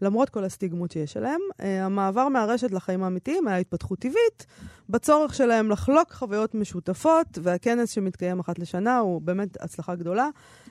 [0.03, 1.41] למרות כל הסטיגמות שיש עליהם.
[1.61, 4.47] אה, המעבר מהרשת לחיים האמיתיים היה התפתחות טבעית,
[4.89, 10.29] בצורך שלהם לחלוק חוויות משותפות, והכנס שמתקיים אחת לשנה הוא באמת הצלחה גדולה.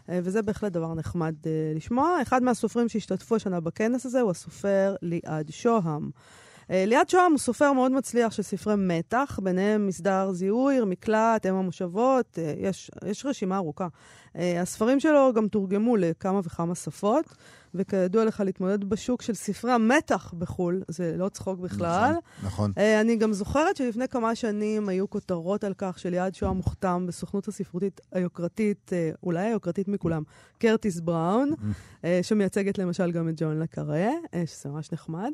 [0.09, 2.21] אה, וזה בהחלט דבר נחמד אה, לשמוע.
[2.21, 6.09] אחד מהסופרים שהשתתפו השנה בכנס הזה הוא הסופר ליעד שוהם.
[6.71, 11.56] אה, ליעד שוהם הוא סופר מאוד מצליח של ספרי מתח, ביניהם מסדר זיהוי, מקלט, אם
[11.56, 13.88] המושבות, אה, יש, יש רשימה ארוכה.
[14.38, 17.36] אה, הספרים שלו גם תורגמו לכמה וכמה שפות,
[17.75, 22.13] וכידוע לך, להתמודד בשוק של ספרי המתח בחו"ל, זה לא צחוק בכלל.
[22.43, 22.71] נכון.
[22.78, 27.47] אה, אני גם זוכרת שלפני כמה שנים היו כותרות על כך שליעד שוהם מוכתם בסוכנות
[27.47, 28.91] הספרותית היוקרתית,
[29.23, 30.23] אולי היוקרתית מכולם,
[30.58, 31.51] קרטיס בראון,
[32.06, 34.10] אה, שמייצגת למשל גם את ג'ון לקארה,
[34.45, 35.32] שזה ממש נחמד.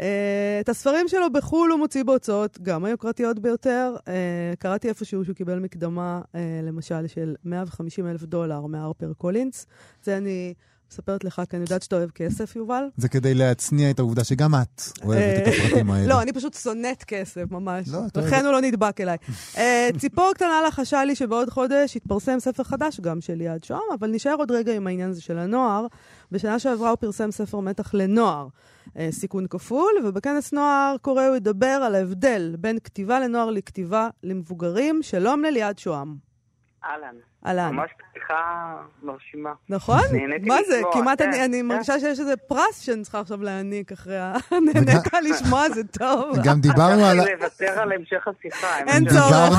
[0.00, 3.96] אה, את הספרים שלו בחו"ל הוא מוציא בהוצאות גם היוקרתיות ביותר.
[4.08, 9.66] אה, קראתי איפשהו שהוא קיבל מקדמה, אה, למשל, של 150 אלף דולר מהרפר קולינס.
[10.04, 10.54] זה אני
[10.90, 12.84] מספרת לך, כי אני יודעת שאתה אוהב כסף, יובל.
[12.96, 16.06] זה כדי להצניע את העובדה שגם את אוהבת את הפרטים האלה.
[16.06, 17.88] לא, אני פשוט שונאת כסף, ממש.
[17.88, 19.16] לא, לכן הוא לא נדבק אליי.
[19.98, 24.34] ציפור קטנה לחשה לי שבעוד חודש יתפרסם ספר חדש, גם של ליעד שוהם, אבל נשאר
[24.34, 25.86] עוד רגע עם העניין הזה של הנוער.
[26.32, 28.48] בשנה שעברה הוא פרסם ספר מתח לנוער,
[28.98, 35.02] אה, סיכון כפול, ובכנס נוער קורא הוא ידבר על ההבדל בין כתיבה לנוער לכתיבה למבוגרים.
[35.02, 36.27] שלום לליעד שוהם.
[36.84, 37.14] אהלן.
[37.46, 37.74] אהלן.
[37.74, 39.52] ממש פתיחה מרשימה.
[39.68, 40.00] נכון?
[40.46, 40.76] מה זה?
[40.76, 41.66] לשמוע, כמעט כן, אני, אני כן.
[41.66, 44.36] מרגישה שיש איזה פרס שאני צריכה עכשיו להעניק אחרי ה...
[44.74, 46.36] נהנית לשמוע, זה טוב.
[46.44, 47.20] גם דיברנו על...
[47.20, 48.78] אני לוותר על המשך השיחה.
[48.78, 49.58] אין צורך.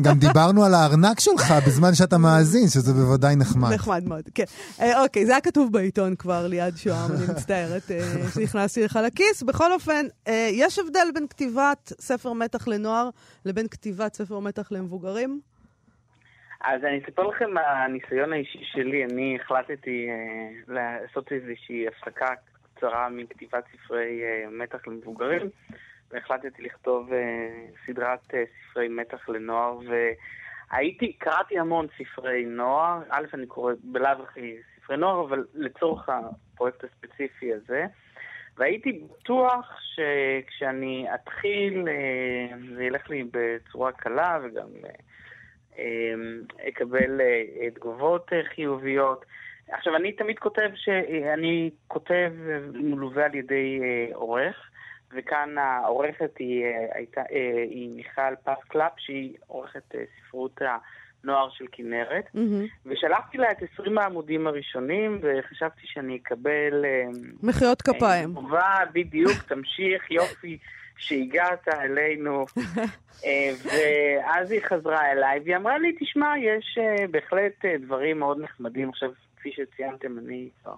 [0.00, 3.72] גם דיברנו על הארנק שלך בזמן שאתה מאזין, שזה בוודאי נחמד.
[3.72, 4.44] נחמד מאוד, כן.
[4.80, 8.00] אה, אוקיי, זה היה כתוב בעיתון כבר ליד שוהם, אני מצטערת אה,
[8.34, 9.42] שנכנסתי לך לכיס.
[9.42, 13.10] בכל אופן, אה, יש הבדל בין כתיבת ספר מתח לנוער
[13.44, 15.40] לבין כתיבת ספר מתח למבוגרים?
[16.66, 19.04] אז אני אספר לכם מהניסיון האישי שלי.
[19.04, 22.26] אני החלטתי אה, לעשות איזושהי הפסקה
[22.74, 25.50] קצרה מכתיבת ספרי אה, מתח למבוגרים,
[26.10, 27.48] והחלטתי לכתוב אה,
[27.86, 29.78] סדרת אה, ספרי מתח לנוער,
[30.70, 33.02] והייתי, קראתי המון ספרי נוער.
[33.10, 37.86] א', אני קורא בלאו הכי ספרי נוער, אבל לצורך הפרויקט הספציפי הזה.
[38.56, 44.90] והייתי בטוח שכשאני אתחיל, אה, זה ילך לי בצורה קלה וגם אה,
[46.68, 49.24] אקבל אה, תגובות אה, חיוביות.
[49.68, 52.32] עכשיו, אני תמיד כותב שאני כותב
[52.74, 54.70] מלווה על ידי אה, עורך,
[55.14, 60.60] וכאן העורכת היא, אה, הייתה, אה, היא מיכל פז קלפ, שהיא עורכת אה, ספרות
[61.22, 62.66] הנוער של כנרת, מהמם.
[62.86, 66.84] ושלחתי לה את 20 העמודים הראשונים, וחשבתי שאני אקבל...
[66.84, 67.04] אה,
[67.42, 68.34] מחיאות כפיים.
[68.34, 70.58] טובה, בדיוק, תמשיך, יופי
[70.96, 72.46] שהגעת אלינו.
[73.24, 78.40] אה, ואז היא חזרה אליי, והיא אמרה לי, תשמע, יש אה, בהחלט אה, דברים מאוד
[78.40, 78.88] נחמדים.
[78.88, 80.74] עכשיו, כפי שציינתם, אני כבר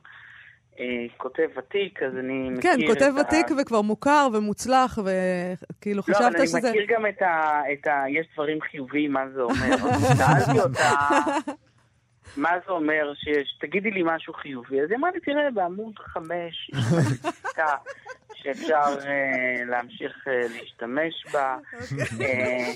[1.17, 6.27] כותב ותיק, אז אני מכיר כן, כותב ה- ותיק וכבר מוכר ומוצלח, וכאילו לא, חשבת
[6.27, 6.71] אבל אני שזה...
[6.71, 7.61] מכיר גם את ה...
[7.73, 8.05] את ה...
[8.09, 9.75] יש דברים חיוביים, מה זה אומר.
[9.91, 10.91] אז שאלתי אותה,
[12.43, 13.59] מה זה אומר שיש...
[13.61, 14.81] תגידי לי משהו חיובי.
[14.81, 17.75] אז היא אמרה לי, תראה, בעמוד חמש, יש פסקה
[18.47, 21.59] שאפשר אה, להמשיך אה, להשתמש בה.
[22.21, 22.73] אה,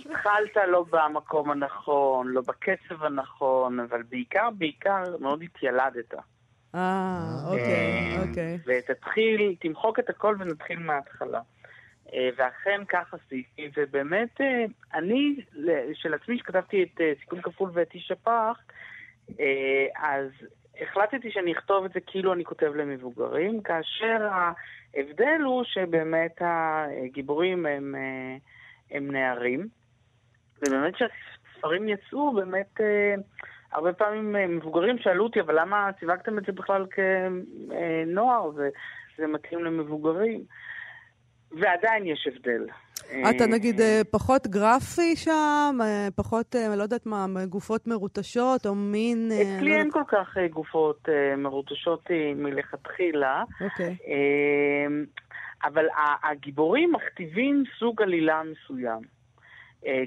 [0.00, 6.14] התחלת לא במקום הנכון, לא בקצב הנכון, אבל בעיקר, בעיקר מאוד התיילדת.
[6.74, 8.58] אה, אוקיי, אוקיי.
[8.66, 11.40] ותתחיל, תמחוק את הכל ונתחיל מההתחלה.
[12.36, 14.40] ואכן כך עשיתי, ובאמת,
[14.94, 15.36] אני,
[15.94, 18.58] של עצמי, שכתבתי את סיכון כפול ואת איש הפח,
[19.96, 20.30] אז
[20.80, 27.94] החלטתי שאני אכתוב את זה כאילו אני כותב למבוגרים, כאשר ההבדל הוא שבאמת הגיבורים הם,
[27.94, 28.36] אה,
[28.96, 29.68] הם נערים,
[30.58, 32.80] ובאמת כשהספרים יצאו, באמת...
[32.80, 33.14] אה,
[33.72, 38.50] הרבה פעמים אה, מבוגרים שאלו אותי, אבל למה סיווגתם את זה בכלל כנוער?
[38.50, 38.68] זה,
[39.18, 40.44] זה מתאים למבוגרים.
[41.52, 42.66] ועדיין יש הבדל.
[43.10, 48.74] אתה אה, נגיד אה, פחות גרפי שם, אה, פחות, לא יודעת מה, גופות מרוטשות, או
[48.74, 49.30] מין...
[49.32, 51.08] אצלי לא אין כל כך גופות
[51.38, 53.96] מרוטשות מלכתחילה, אוקיי.
[55.64, 55.86] אבל
[56.22, 59.00] הגיבורים מכתיבים סוג עלילה מסוים.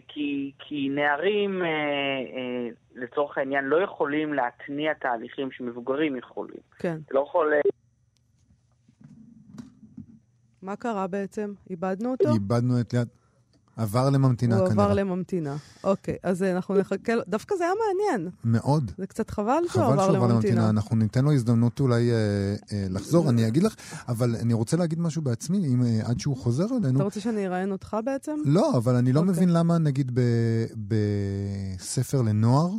[0.07, 1.61] כי, כי נערים,
[2.95, 6.61] לצורך העניין, לא יכולים להתניע תהליכים שמבוגרים יכולים.
[6.79, 6.97] כן.
[7.05, 7.53] אתה לא יכול...
[10.63, 11.53] מה קרה בעצם?
[11.69, 12.33] איבדנו אותו?
[12.33, 13.07] איבדנו את ליד...
[13.77, 14.85] עבר לממתינה הוא כנראה.
[14.85, 15.55] עבר לממתינה.
[15.83, 17.21] אוקיי, אז אה, אנחנו נחכה לו.
[17.27, 18.29] דווקא זה היה מעניין.
[18.45, 18.91] מאוד.
[18.97, 20.33] זה קצת חבל שהוא חבל עבר שהוא עבר לממתינה.
[20.37, 20.69] לממתינה.
[20.69, 22.15] אנחנו ניתן לו הזדמנות אולי אה,
[22.71, 23.29] אה, לחזור.
[23.29, 23.75] אני אגיד לך,
[24.07, 26.95] אבל אני רוצה להגיד משהו בעצמי, אם אה, עד שהוא חוזר אלינו.
[26.95, 28.35] אתה רוצה שאני אראיין אותך בעצם?
[28.45, 29.31] לא, אבל אני לא אוקיי.
[29.33, 30.19] מבין למה, נגיד,
[30.87, 32.69] בספר לנוער,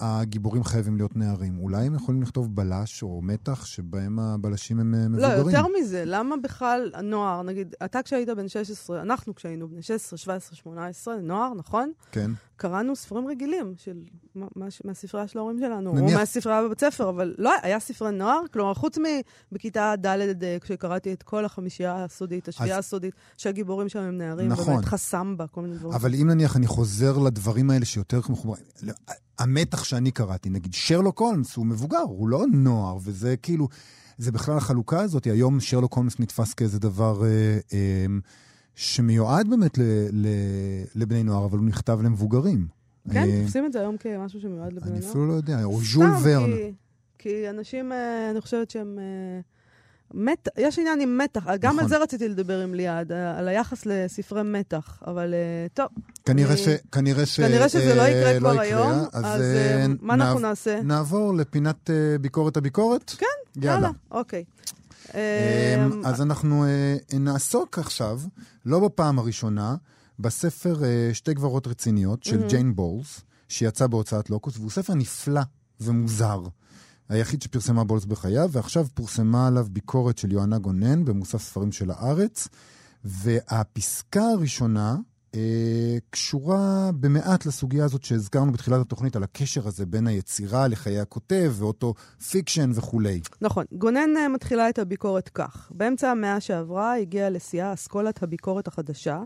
[0.00, 1.58] הגיבורים חייבים להיות נערים.
[1.58, 5.56] אולי הם יכולים לכתוב בלש או מתח שבהם הבלשים הם אה, לא, מבוגרים.
[5.56, 10.56] יותר מזה, למה בכלל הנוער, נגיד, אתה כשהיית בן 16, אנחנו כשהיינו בני 16, 17,
[10.56, 11.92] 18, נוער, נכון?
[12.12, 12.30] כן.
[12.56, 13.96] קראנו ספרים רגילים של
[14.34, 18.12] מה, מה, מהספרייה של ההורים שלנו, או נניח- מהספרייה בבית ספר, אבל לא, היה ספרי
[18.12, 18.96] נוער, כלומר, חוץ
[19.52, 20.06] מבכיתה ד',
[20.44, 24.74] אה, כשקראתי את כל החמישייה הסודית, השביעייה אז- הסודית, שהגיבורים שם הם נערים, נכון.
[24.74, 25.94] באמת חסמבה, כל מיני דברים.
[25.94, 28.92] אבל אם נניח אני חוזר לדברים האלה שיותר מחוברים, לא,
[29.38, 33.68] המתח שאני קראתי, נגיד שרלוק הולמס הוא מבוגר, הוא לא נוער, וזה כאילו,
[34.18, 37.28] זה בכלל החלוקה הזאת, היום שרלוק הולמס נתפס כאיזה דבר אה,
[37.72, 38.06] אה,
[38.76, 39.82] שמיועד באמת ל,
[40.12, 40.26] ל,
[40.94, 42.66] לבני נוער, אבל הוא נכתב למבוגרים.
[43.12, 45.10] כן, אה, תופסים את זה היום כמשהו שמיועד לבני אני נוער.
[45.10, 46.50] אפילו לא יודע, או ז'ול ורן.
[47.18, 48.98] כי- אנשים, אה, אני חושבת שהם...
[48.98, 49.40] אה,
[50.14, 51.78] מת, יש עניין עם מתח, גם נכון.
[51.84, 55.34] על זה רציתי לדבר עם ליעד, על היחס לספרי מתח, אבל
[55.74, 55.86] טוב,
[56.24, 59.42] כנראה, אני- ש, כנראה, ש, כנראה שזה לא יקרה כבר יקרה, היום, אז אז
[60.00, 60.80] מה אנחנו נעב- נעשה?
[60.82, 63.10] נעבור לפינת ביקורת הביקורת?
[63.10, 63.72] כן, יאללה.
[63.74, 64.44] יאללה, אוקיי.
[65.14, 68.20] אה, אמ, אז אנחנו אה, נעסוק עכשיו,
[68.66, 69.76] לא בפעם הראשונה,
[70.18, 75.42] בספר אה, שתי גברות רציניות של ג'יין בולס, שיצא בהוצאת לוקוס, והוא ספר נפלא
[75.80, 76.42] ומוזר.
[77.08, 82.48] היחיד שפרסמה בולס בחייו, ועכשיו פורסמה עליו ביקורת של יוהנה גונן במוסף ספרים של הארץ,
[83.04, 84.96] והפסקה הראשונה
[86.10, 91.94] קשורה במעט לסוגיה הזאת שהזכרנו בתחילת התוכנית, על הקשר הזה בין היצירה לחיי הכותב ו
[92.30, 93.20] autofiction וכולי.
[93.40, 93.64] נכון.
[93.72, 99.22] גונן אה, מתחילה את הביקורת כך: באמצע המאה שעברה הגיעה לשיאה אסכולת הביקורת החדשה,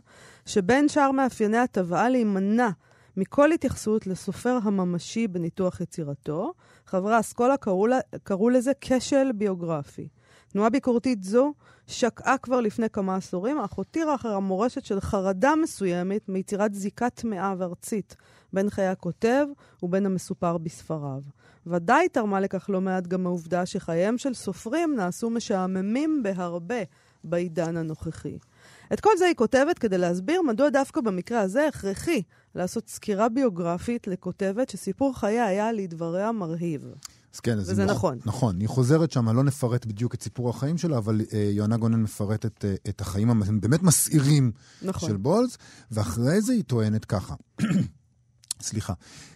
[0.47, 2.69] שבין שאר מאפייני הטבעה להימנע
[3.17, 6.53] מכל התייחסות לסופר הממשי בניתוח יצירתו.
[6.87, 7.87] חברי האסכולה קראו,
[8.23, 10.09] קראו לזה כשל ביוגרפי.
[10.53, 11.53] תנועה ביקורתית זו
[11.87, 17.55] שקעה כבר לפני כמה עשורים, אך הותירה אחר המורשת של חרדה מסוימת מיצירת זיקה טמאה
[17.59, 18.17] וארצית
[18.53, 19.47] בין חיי הכותב
[19.83, 21.23] ובין המסופר בספריו.
[21.67, 26.83] ודאי תרמה לכך לא מעט גם העובדה שחייהם של סופרים נעשו משעממים בהרבה
[27.25, 28.39] בעידן הנוכחי.
[28.93, 32.23] את כל זה היא כותבת כדי להסביר מדוע דווקא במקרה הזה הכרחי
[32.55, 36.95] לעשות סקירה ביוגרפית לכותבת שסיפור חייה היה לדבריה מרהיב.
[37.35, 38.19] אז כן, אז וזה היא- נכון.
[38.25, 42.03] נכון, היא חוזרת שם, לא נפרט בדיוק את סיפור החיים שלה, אבל אה, יוהנה גונן
[42.03, 45.09] מפרטת אה, את החיים הבאמת מסעירים נכון.
[45.09, 45.59] של בולס,
[45.91, 47.35] ואחרי זה היא טוענת ככה.
[48.63, 48.93] סליחה.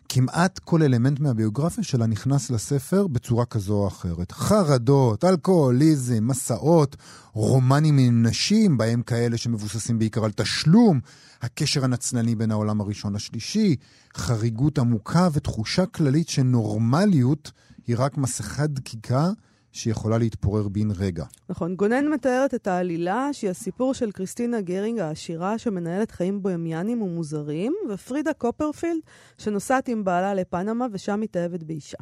[0.09, 4.33] כמעט כל אלמנט מהביוגרפיה שלה נכנס לספר בצורה כזו או אחרת.
[4.33, 6.97] חרדות, אלכוהוליזם, מסעות,
[7.33, 11.01] רומנים עם נשים, בהם כאלה שמבוססים בעיקר על תשלום,
[11.43, 13.77] הקשר הנצלני בין העולם הראשון לשלישי,
[14.17, 17.53] חריגות עמוקה ותחושה כללית שנורמליות
[17.87, 19.31] היא רק מסכת דקיקה
[19.73, 21.25] שיכולה להתפורר בן רגע.
[21.49, 21.77] נכון.
[21.77, 28.33] גונן מתארת את העלילה, שהיא הסיפור של קריסטינה גרינג העשירה, שמנהלת חיים בוהמיאנים ומוזרים, ופרידה
[28.33, 29.01] קופרפילד,
[29.39, 31.99] שנוסעת עם בעלה לפנמה ושם מתאהבת באישה.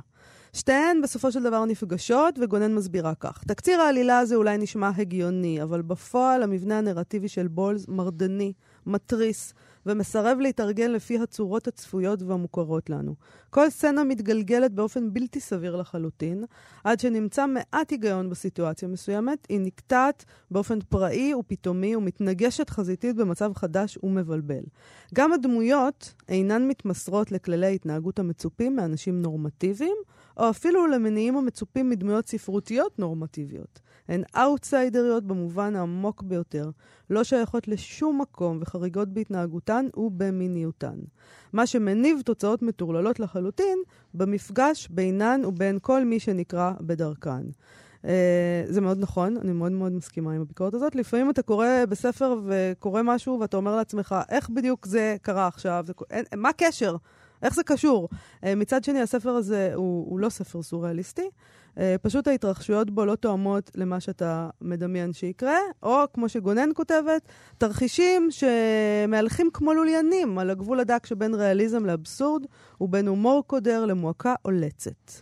[0.53, 5.83] שתיהן בסופו של דבר נפגשות, וגונן מסבירה כך: תקציר העלילה הזה אולי נשמע הגיוני, אבל
[5.83, 8.53] בפועל המבנה הנרטיבי של בולס מרדני,
[8.87, 9.55] מתריס,
[9.87, 13.15] ומסרב להתארגן לפי הצורות הצפויות והמוכרות לנו.
[13.51, 16.45] כל סצנה מתגלגלת באופן בלתי סביר לחלוטין,
[16.85, 23.99] עד שנמצא מעט היגיון בסיטואציה מסוימת, היא נקטעת באופן פראי ופתאומי ומתנגשת חזיתית במצב חדש
[24.03, 24.63] ומבלבל.
[25.15, 29.97] גם הדמויות אינן מתמסרות לכללי ההתנהגות המצופים מאנשים נורמטיביים,
[30.37, 33.81] או אפילו למניעים המצופים מדמויות ספרותיות נורמטיביות.
[34.11, 36.71] הן אאוטסיידריות במובן העמוק ביותר,
[37.11, 40.99] לא שייכות לשום מקום וחריגות בהתנהגותן ובמיניותן.
[41.53, 43.79] מה שמניב תוצאות מטורללות לחלוטין
[44.15, 47.43] במפגש בינן ובין כל מי שנקרא בדרכן.
[48.03, 48.07] Uh,
[48.65, 50.95] זה מאוד נכון, אני מאוד מאוד מסכימה עם הביקורת הזאת.
[50.95, 55.85] לפעמים אתה קורא בספר וקורא משהו ואתה אומר לעצמך, איך בדיוק זה קרה עכשיו?
[55.87, 56.97] זה, אין, מה הקשר?
[57.43, 58.09] איך זה קשור?
[58.13, 61.31] Uh, מצד שני, הספר הזה הוא, הוא לא ספר סוריאליסטי.
[61.75, 67.29] Uh, פשוט ההתרחשויות בו לא תואמות למה שאתה מדמיין שיקרה, או כמו שגונן כותבת,
[67.59, 72.43] תרחישים שמהלכים כמו לוליינים על הגבול הדק שבין ריאליזם לאבסורד
[72.81, 75.13] ובין הומור קודר למועקה עולצת.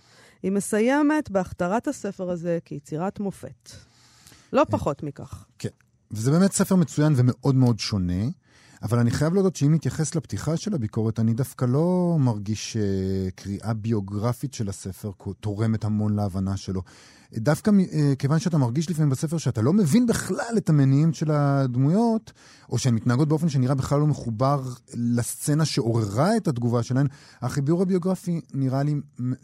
[0.43, 3.71] היא מסיימת בהכתרת הספר הזה כיצירת מופת.
[4.53, 5.47] לא פחות מכך.
[5.59, 5.69] כן.
[6.11, 8.25] וזה באמת ספר מצוין ומאוד מאוד שונה,
[8.83, 13.75] אבל אני חייב להודות שאם נתייחס לפתיחה של הביקורת, אני דווקא לא מרגיש uh, קריאה
[13.75, 15.11] ביוגרפית של הספר
[15.41, 16.83] תורמת המון להבנה שלו.
[17.35, 22.33] דווקא uh, כיוון שאתה מרגיש לפעמים בספר שאתה לא מבין בכלל את המניעים של הדמויות,
[22.69, 24.63] או שהן מתנהגות באופן שנראה בכלל לא מחובר
[24.95, 27.07] לסצנה שעוררה את התגובה שלהן,
[27.41, 28.95] החיבור הביוגרפי נראה לי,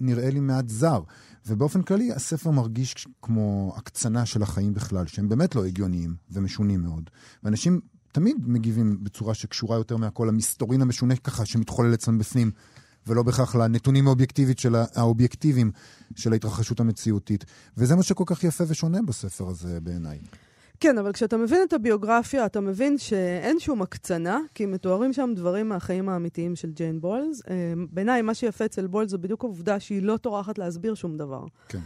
[0.01, 1.01] נראה לי מעט זר.
[1.47, 7.11] ובאופן כללי, הספר מרגיש כמו הקצנה של החיים בכלל, שהם באמת לא הגיוניים ומשונים מאוד.
[7.43, 7.81] ואנשים
[8.15, 12.51] תמיד מגיבים בצורה שקשורה יותר מהכל למסתורין המשונה ככה שמתחולל אצלם בפנים,
[13.07, 14.09] ולא בהכרח לנתונים
[14.59, 15.71] של, האובייקטיביים
[16.17, 17.45] של ההתרחשות המציאותית.
[17.77, 20.19] וזה מה שכל כך יפה ושונה בספר הזה בעיניי.
[20.85, 25.69] כן, אבל כשאתה מבין את הביוגרפיה, אתה מבין שאין שום הקצנה, כי מתוארים שם דברים
[25.69, 27.43] מהחיים האמיתיים של ג'יין בולס.
[27.91, 31.45] בעיניי, מה שיפה אצל בולס זו בדיוק העובדה שהיא לא טורחת להסביר שום דבר.
[31.69, 31.79] כן.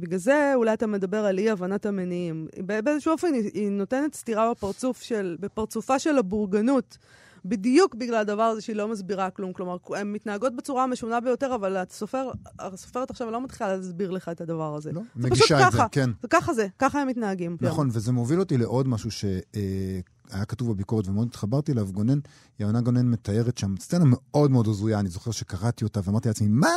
[0.00, 2.48] בגלל זה אולי אתה מדבר על אי-הבנת המניעים.
[2.66, 6.98] באיזשהו אופן היא, היא נותנת סתירה בפרצוף של, בפרצופה של הבורגנות.
[7.44, 9.52] בדיוק בגלל הדבר הזה שהיא לא מסבירה כלום.
[9.52, 14.40] כלומר, הן מתנהגות בצורה המשונה ביותר, אבל הסופר, הסופרת עכשיו לא מתחילה להסביר לך את
[14.40, 14.92] הדבר הזה.
[14.92, 15.76] לא, זה פשוט ככה.
[15.76, 16.10] זה, כן.
[16.22, 17.56] זה ככה זה, ככה הם מתנהגים.
[17.60, 21.88] נכון, וזה מוביל אותי לעוד משהו שהיה כתוב בביקורת ומאוד התחברתי אליו.
[21.92, 22.18] גונן,
[22.60, 26.76] יונה גונן מתארת שם סצנה מאוד מאוד הזויה, אני זוכר שקראתי אותה ואמרתי לעצמי, מה?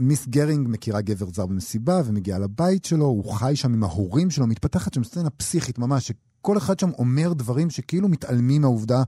[0.00, 4.46] מיס גרינג מכירה גבר זר במסיבה ומגיעה לבית שלו, הוא חי שם עם ההורים שלו,
[4.46, 9.02] מתפתחת שם סצנה פסיכית ממש, שכל אחד שם אומר דברים שכאילו מתעלמים מהעובדה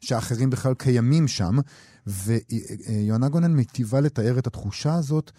[0.00, 1.56] שאחרים בכלל קיימים שם,
[2.06, 5.30] ויונה גונן מיטיבה לתאר את התחושה הזאת,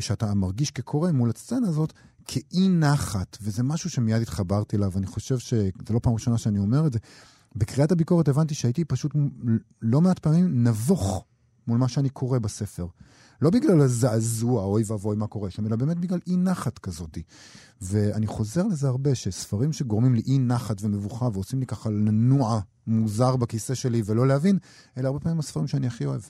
[0.00, 1.92] שאתה מרגיש כקורא מול הסצנה הזאת,
[2.26, 6.86] כאי נחת, וזה משהו שמיד התחברתי אליו, אני חושב שזה לא פעם ראשונה שאני אומר
[6.86, 6.98] את זה.
[7.56, 9.12] בקריאת הביקורת הבנתי שהייתי פשוט
[9.82, 11.24] לא מעט פעמים נבוך
[11.66, 12.86] מול מה שאני קורא בספר.
[13.42, 17.18] לא בגלל הזעזוע, אוי ואבוי מה קורה שם, אלא באמת בגלל אי נחת כזאת.
[17.80, 23.36] ואני חוזר לזה הרבה, שספרים שגורמים לי אי נחת ומבוכה ועושים לי ככה לנוע מוזר
[23.36, 24.58] בכיסא שלי ולא להבין,
[24.98, 26.20] אלה הרבה פעמים הספרים שאני הכי אוהב.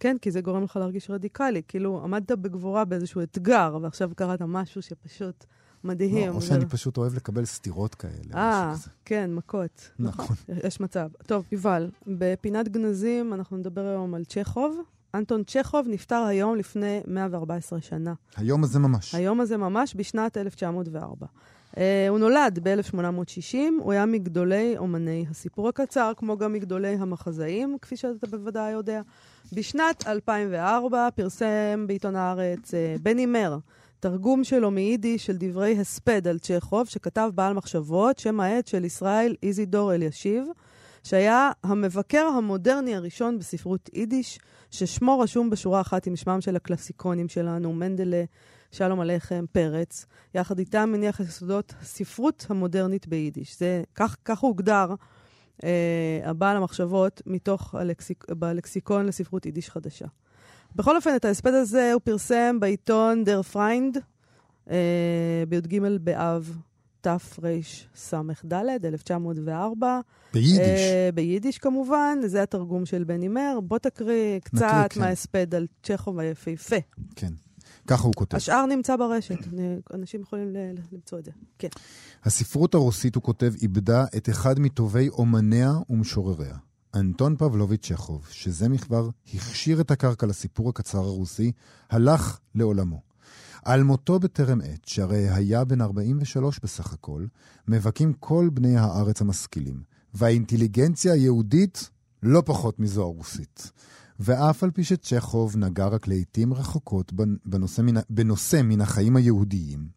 [0.00, 1.62] כן, כי זה גורם לך להרגיש רדיקלי.
[1.68, 5.44] כאילו, עמדת בגבורה באיזשהו אתגר, ועכשיו קראת משהו שפשוט
[5.84, 6.28] מדהים.
[6.28, 8.34] לא, או שאני פשוט אוהב לקבל סתירות כאלה.
[8.34, 9.90] אה, כן, מכות.
[9.98, 10.36] נכון.
[10.64, 11.08] יש מצב.
[11.26, 14.95] טוב, יובל, בפינת גנזים אנחנו נדבר היום על צ'כוב.
[15.18, 18.14] אנטון צ'כוב נפטר היום לפני 114 שנה.
[18.36, 19.14] היום הזה ממש.
[19.14, 21.26] היום הזה ממש, בשנת 1904.
[21.74, 27.96] Uh, הוא נולד ב-1860, הוא היה מגדולי אומני הסיפור הקצר, כמו גם מגדולי המחזאים, כפי
[27.96, 29.02] שאתה בוודאי יודע.
[29.52, 33.58] בשנת 2004 פרסם בעיתון הארץ uh, בני מר,
[34.00, 39.34] תרגום שלו מיידיש של דברי הספד על צ'כוב, שכתב בעל מחשבות, שם העט של ישראל
[39.42, 40.44] איזידור אלישיב,
[41.06, 44.38] שהיה המבקר המודרני הראשון בספרות יידיש,
[44.70, 48.24] ששמו רשום בשורה אחת עם שמם של הקלאסיקונים שלנו, מנדלה,
[48.72, 50.06] שלום עליכם, פרץ.
[50.34, 53.58] יחד איתם מניח יסודות הספרות המודרנית ביידיש.
[53.58, 54.94] זה, כך, כך הוא הוגדר
[55.64, 60.06] אה, הבעל המחשבות מתוך הלקסיק, בלקסיקון לספרות יידיש חדשה.
[60.76, 63.98] בכל אופן, את ההספד הזה הוא פרסם בעיתון דר פריינד
[64.70, 66.56] אה, בי"ג באב
[67.06, 68.52] תרס"ד,
[68.84, 70.00] 1904.
[70.34, 70.58] ביידיש.
[70.58, 73.58] אה, ביידיש כמובן, זה התרגום של בני מר.
[73.62, 75.00] בוא תקריא קצת כן.
[75.00, 76.76] מההספד על צ'כוב היפהפה.
[77.16, 77.32] כן.
[77.86, 78.36] ככה הוא כותב.
[78.36, 79.38] השאר נמצא ברשת,
[79.94, 80.56] אנשים יכולים
[80.92, 81.30] למצוא את זה.
[81.58, 81.68] כן.
[82.24, 86.56] הספרות הרוסית, הוא כותב, איבדה את אחד מטובי אומניה ומשורריה.
[86.94, 91.52] אנטון פבלוביץ' צ'כוב, שזה מכבר הכשיר את הקרקע לסיפור הקצר הרוסי,
[91.90, 93.05] הלך לעולמו.
[93.66, 97.24] על מותו בטרם עת, שהרי היה בן 43 בסך הכל,
[97.68, 99.82] מבכים כל בני הארץ המשכילים,
[100.14, 101.90] והאינטליגנציה היהודית
[102.22, 103.70] לא פחות מזו הרוסית.
[104.20, 107.12] ואף על פי שצ'כוב נגע רק לעיתים רחוקות
[107.44, 109.88] בנושא מן, בנושא מן החיים היהודיים,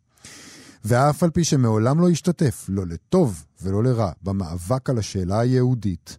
[0.86, 6.18] ואף על פי שמעולם לא השתתף, לא לטוב ולא לרע, במאבק על השאלה היהודית,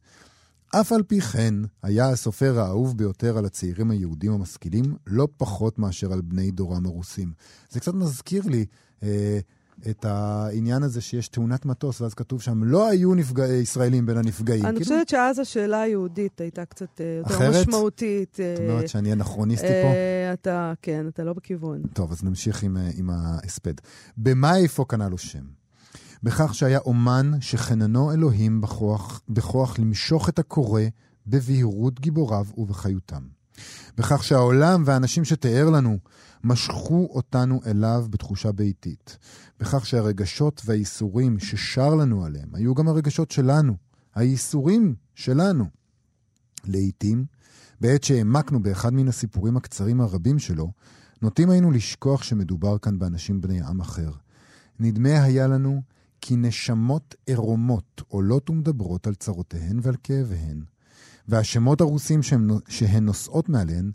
[0.74, 6.12] אף על פי כן היה הסופר האהוב ביותר על הצעירים היהודים המשכילים, לא פחות מאשר
[6.12, 7.32] על בני דורם הרוסים.
[7.70, 8.66] זה קצת מזכיר לי
[9.02, 9.38] אה,
[9.90, 13.46] את העניין הזה שיש תאונת מטוס, ואז כתוב שם, לא היו נפגע...
[13.46, 14.64] ישראלים בין הנפגעים.
[14.64, 17.68] אני כאילו, חושבת שאז השאלה היהודית הייתה קצת אה, יותר אחרת?
[17.68, 18.40] משמעותית.
[18.40, 19.72] את אומרת שאני אנכרוניסטי פה?
[19.72, 21.82] אה, אתה, כן, אתה לא בכיוון.
[21.92, 23.74] טוב, אז נמשיך עם, אה, עם ההספד.
[24.16, 25.59] במה איפה קנה לו שם?
[26.22, 30.82] בכך שהיה אומן שחננו אלוהים בכוח, בכוח למשוך את הקורא
[31.26, 33.22] בבהירות גיבוריו ובחיותם.
[33.98, 35.98] בכך שהעולם והאנשים שתיאר לנו
[36.44, 39.18] משכו אותנו אליו בתחושה ביתית.
[39.60, 43.76] בכך שהרגשות והייסורים ששר לנו עליהם היו גם הרגשות שלנו,
[44.14, 45.64] הייסורים שלנו.
[46.64, 47.24] לעתים,
[47.80, 50.72] בעת שהעמקנו באחד מן הסיפורים הקצרים הרבים שלו,
[51.22, 54.10] נוטים היינו לשכוח שמדובר כאן באנשים בני עם אחר.
[54.80, 55.82] נדמה היה לנו
[56.20, 60.62] כי נשמות עירומות עולות ומדברות על צרותיהן ועל כאביהן,
[61.28, 63.90] והשמות הרוסים שהן, שהן נושאות מעליהן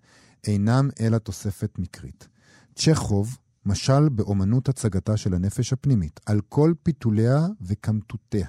[0.47, 2.27] אינם אלא תוספת מקרית.
[2.75, 8.47] צ'כוב משל באומנות הצגתה של הנפש הפנימית, על כל פיתוליה וקמטותיה.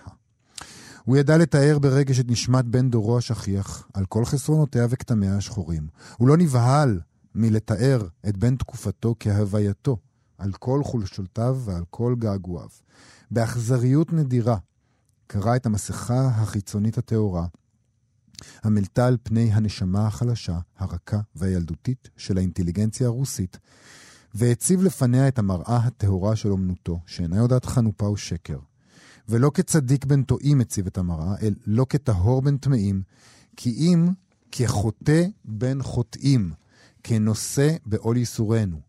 [1.04, 5.86] הוא ידע לתאר ברגש את נשמת בן דורו השכיח, על כל חסרונותיה וכתמיה השחורים.
[6.16, 7.00] הוא לא נבהל
[7.34, 9.96] מלתאר את בן תקופתו כהווייתו,
[10.38, 12.68] על כל חולשותיו ועל כל געגועיו.
[13.30, 14.56] באכזריות נדירה
[15.26, 17.46] קרע את המסכה החיצונית הטהורה,
[18.62, 23.58] המלטה על פני הנשמה החלשה, הרכה והילדותית של האינטליגנציה הרוסית,
[24.34, 28.58] והציב לפניה את המראה הטהורה של אומנותו, שאינה יודעת חנופה ושקר.
[29.28, 33.02] ולא כצדיק בן טועים הציב את המראה, אלא לא כטהור בן טמאים,
[33.56, 34.08] כי אם
[34.52, 36.52] כחוטא בן חוטאים,
[37.02, 38.80] כנושא בעול ייסורנו.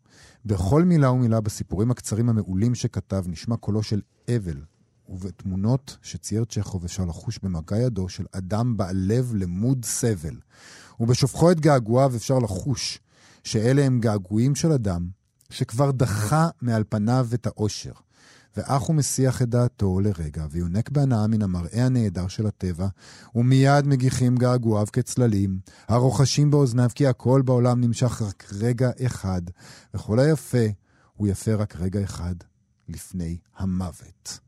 [0.47, 4.01] בכל מילה ומילה בסיפורים הקצרים המעולים שכתב נשמע קולו של
[4.35, 4.61] אבל,
[5.09, 10.35] ובתמונות שצייר צ'כוב אפשר לחוש במגע ידו של אדם בעל לב למוד סבל.
[10.99, 12.99] ובשופכו את געגועיו אפשר לחוש
[13.43, 15.07] שאלה הם געגועים של אדם
[15.49, 17.93] שכבר דחה מעל פניו את האושר.
[18.57, 22.87] ואך הוא מסיח את דעתו לרגע, ויונק בהנאה מן המראה הנהדר של הטבע,
[23.35, 29.41] ומיד מגיחים געגועיו כצללים, הרוחשים באוזניו כי הכל בעולם נמשך רק רגע אחד,
[29.93, 30.65] וכל היפה
[31.13, 32.35] הוא יפה רק רגע אחד
[32.89, 34.39] לפני המוות.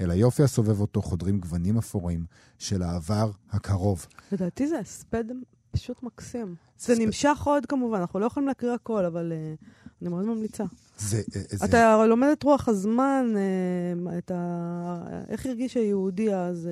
[0.00, 2.24] אל היופי הסובב אותו חודרים גוונים אפורים
[2.58, 4.06] של העבר הקרוב.
[4.32, 5.24] לדעתי זה הספד
[5.70, 6.54] פשוט מקסים.
[6.78, 9.64] זה נמשך עוד כמובן, אנחנו לא יכולים להקריא הכל, אבל uh,
[10.02, 10.64] אני מאוד ממליצה.
[10.98, 11.64] זה, אה, זה...
[11.64, 15.02] אתה לומד את רוח הזמן, uh, את ה...
[15.28, 16.68] איך הרגיש היהודי אז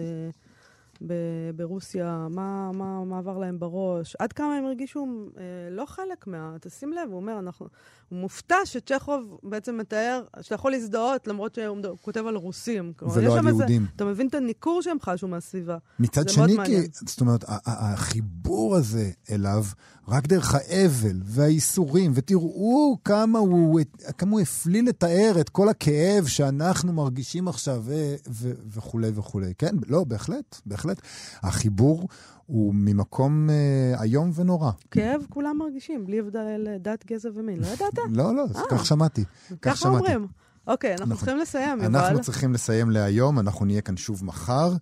[1.06, 1.14] ב-
[1.56, 5.38] ברוסיה, מה, מה, מה עבר להם בראש, עד כמה הם הרגישו uh,
[5.70, 6.56] לא חלק מה...
[6.60, 7.66] תשים לב, הוא אומר, אנחנו...
[8.08, 12.92] הוא מופתע שצ'כוב בעצם מתאר, שאתה יכול להזדהות למרות שהוא כותב על רוסים.
[13.02, 13.86] ולא על איזה- יהודים.
[13.96, 15.76] אתה מבין את הניכור שהם חשו מהסביבה.
[15.98, 16.56] מצד שני.
[16.66, 19.64] כי, זאת אומרת, החיבור הזה אליו,
[20.08, 23.80] רק דרך האבל והייסורים, ותראו כמה הוא,
[24.18, 29.52] כמה הוא הפליא לתאר את כל הכאב שאנחנו מרגישים עכשיו, ו- ו- וכולי וכולי.
[29.58, 30.87] כן, לא, בהחלט, בהחלט.
[30.88, 31.02] בהחלט.
[31.42, 32.08] החיבור
[32.46, 34.70] הוא ממקום אה, איום ונורא.
[34.90, 37.60] כאב כולם מרגישים, בלי הבדל דת, גזע ומין.
[37.60, 37.98] לא ידעת?
[38.10, 38.62] לא, לא, אה.
[38.68, 39.24] כך שמעתי.
[39.62, 39.86] כך.
[39.86, 40.26] אומרים.
[40.66, 41.16] אוקיי, אנחנו נכון.
[41.16, 41.96] צריכים לסיים, יובל.
[41.96, 44.72] אנחנו צריכים לסיים להיום, אנחנו נהיה כאן שוב מחר.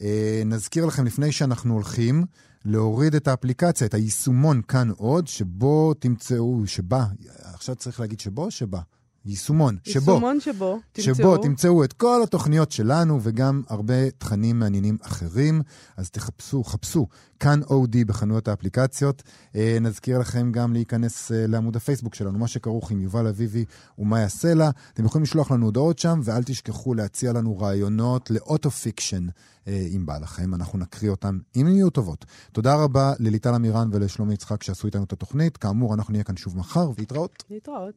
[0.00, 2.24] אה, נזכיר לכם לפני שאנחנו הולכים,
[2.64, 7.04] להוריד את האפליקציה, את היישומון כאן עוד, שבו תמצאו, שבה,
[7.54, 8.80] עכשיו צריך להגיד שבו או שבה?
[9.26, 10.12] יישומון, שבו.
[10.12, 11.14] יישומון שבו, תמצאו.
[11.14, 15.62] שבו תמצאו את כל התוכניות שלנו וגם הרבה תכנים מעניינים אחרים.
[15.96, 17.06] אז תחפשו, חפשו
[17.40, 19.22] כאן אודי בחנויות האפליקציות.
[19.56, 23.64] אה, נזכיר לכם גם להיכנס אה, לעמוד הפייסבוק שלנו, מה שכרוך עם יובל אביבי
[23.98, 24.70] ומאיה סלע.
[24.92, 29.26] אתם יכולים לשלוח לנו הודעות שם, ואל תשכחו להציע לנו רעיונות ל autofiction,
[29.68, 30.54] אה, אם בא לכם.
[30.54, 32.24] אנחנו נקריא אותם, אם יהיו טובות.
[32.52, 35.56] תודה רבה לליטל אמירן ולשלומי יצחק שעשו איתנו את התוכנית.
[35.56, 37.44] כאמור, אנחנו נהיה כאן שוב מחר, והתראות.
[37.50, 37.92] להתראות.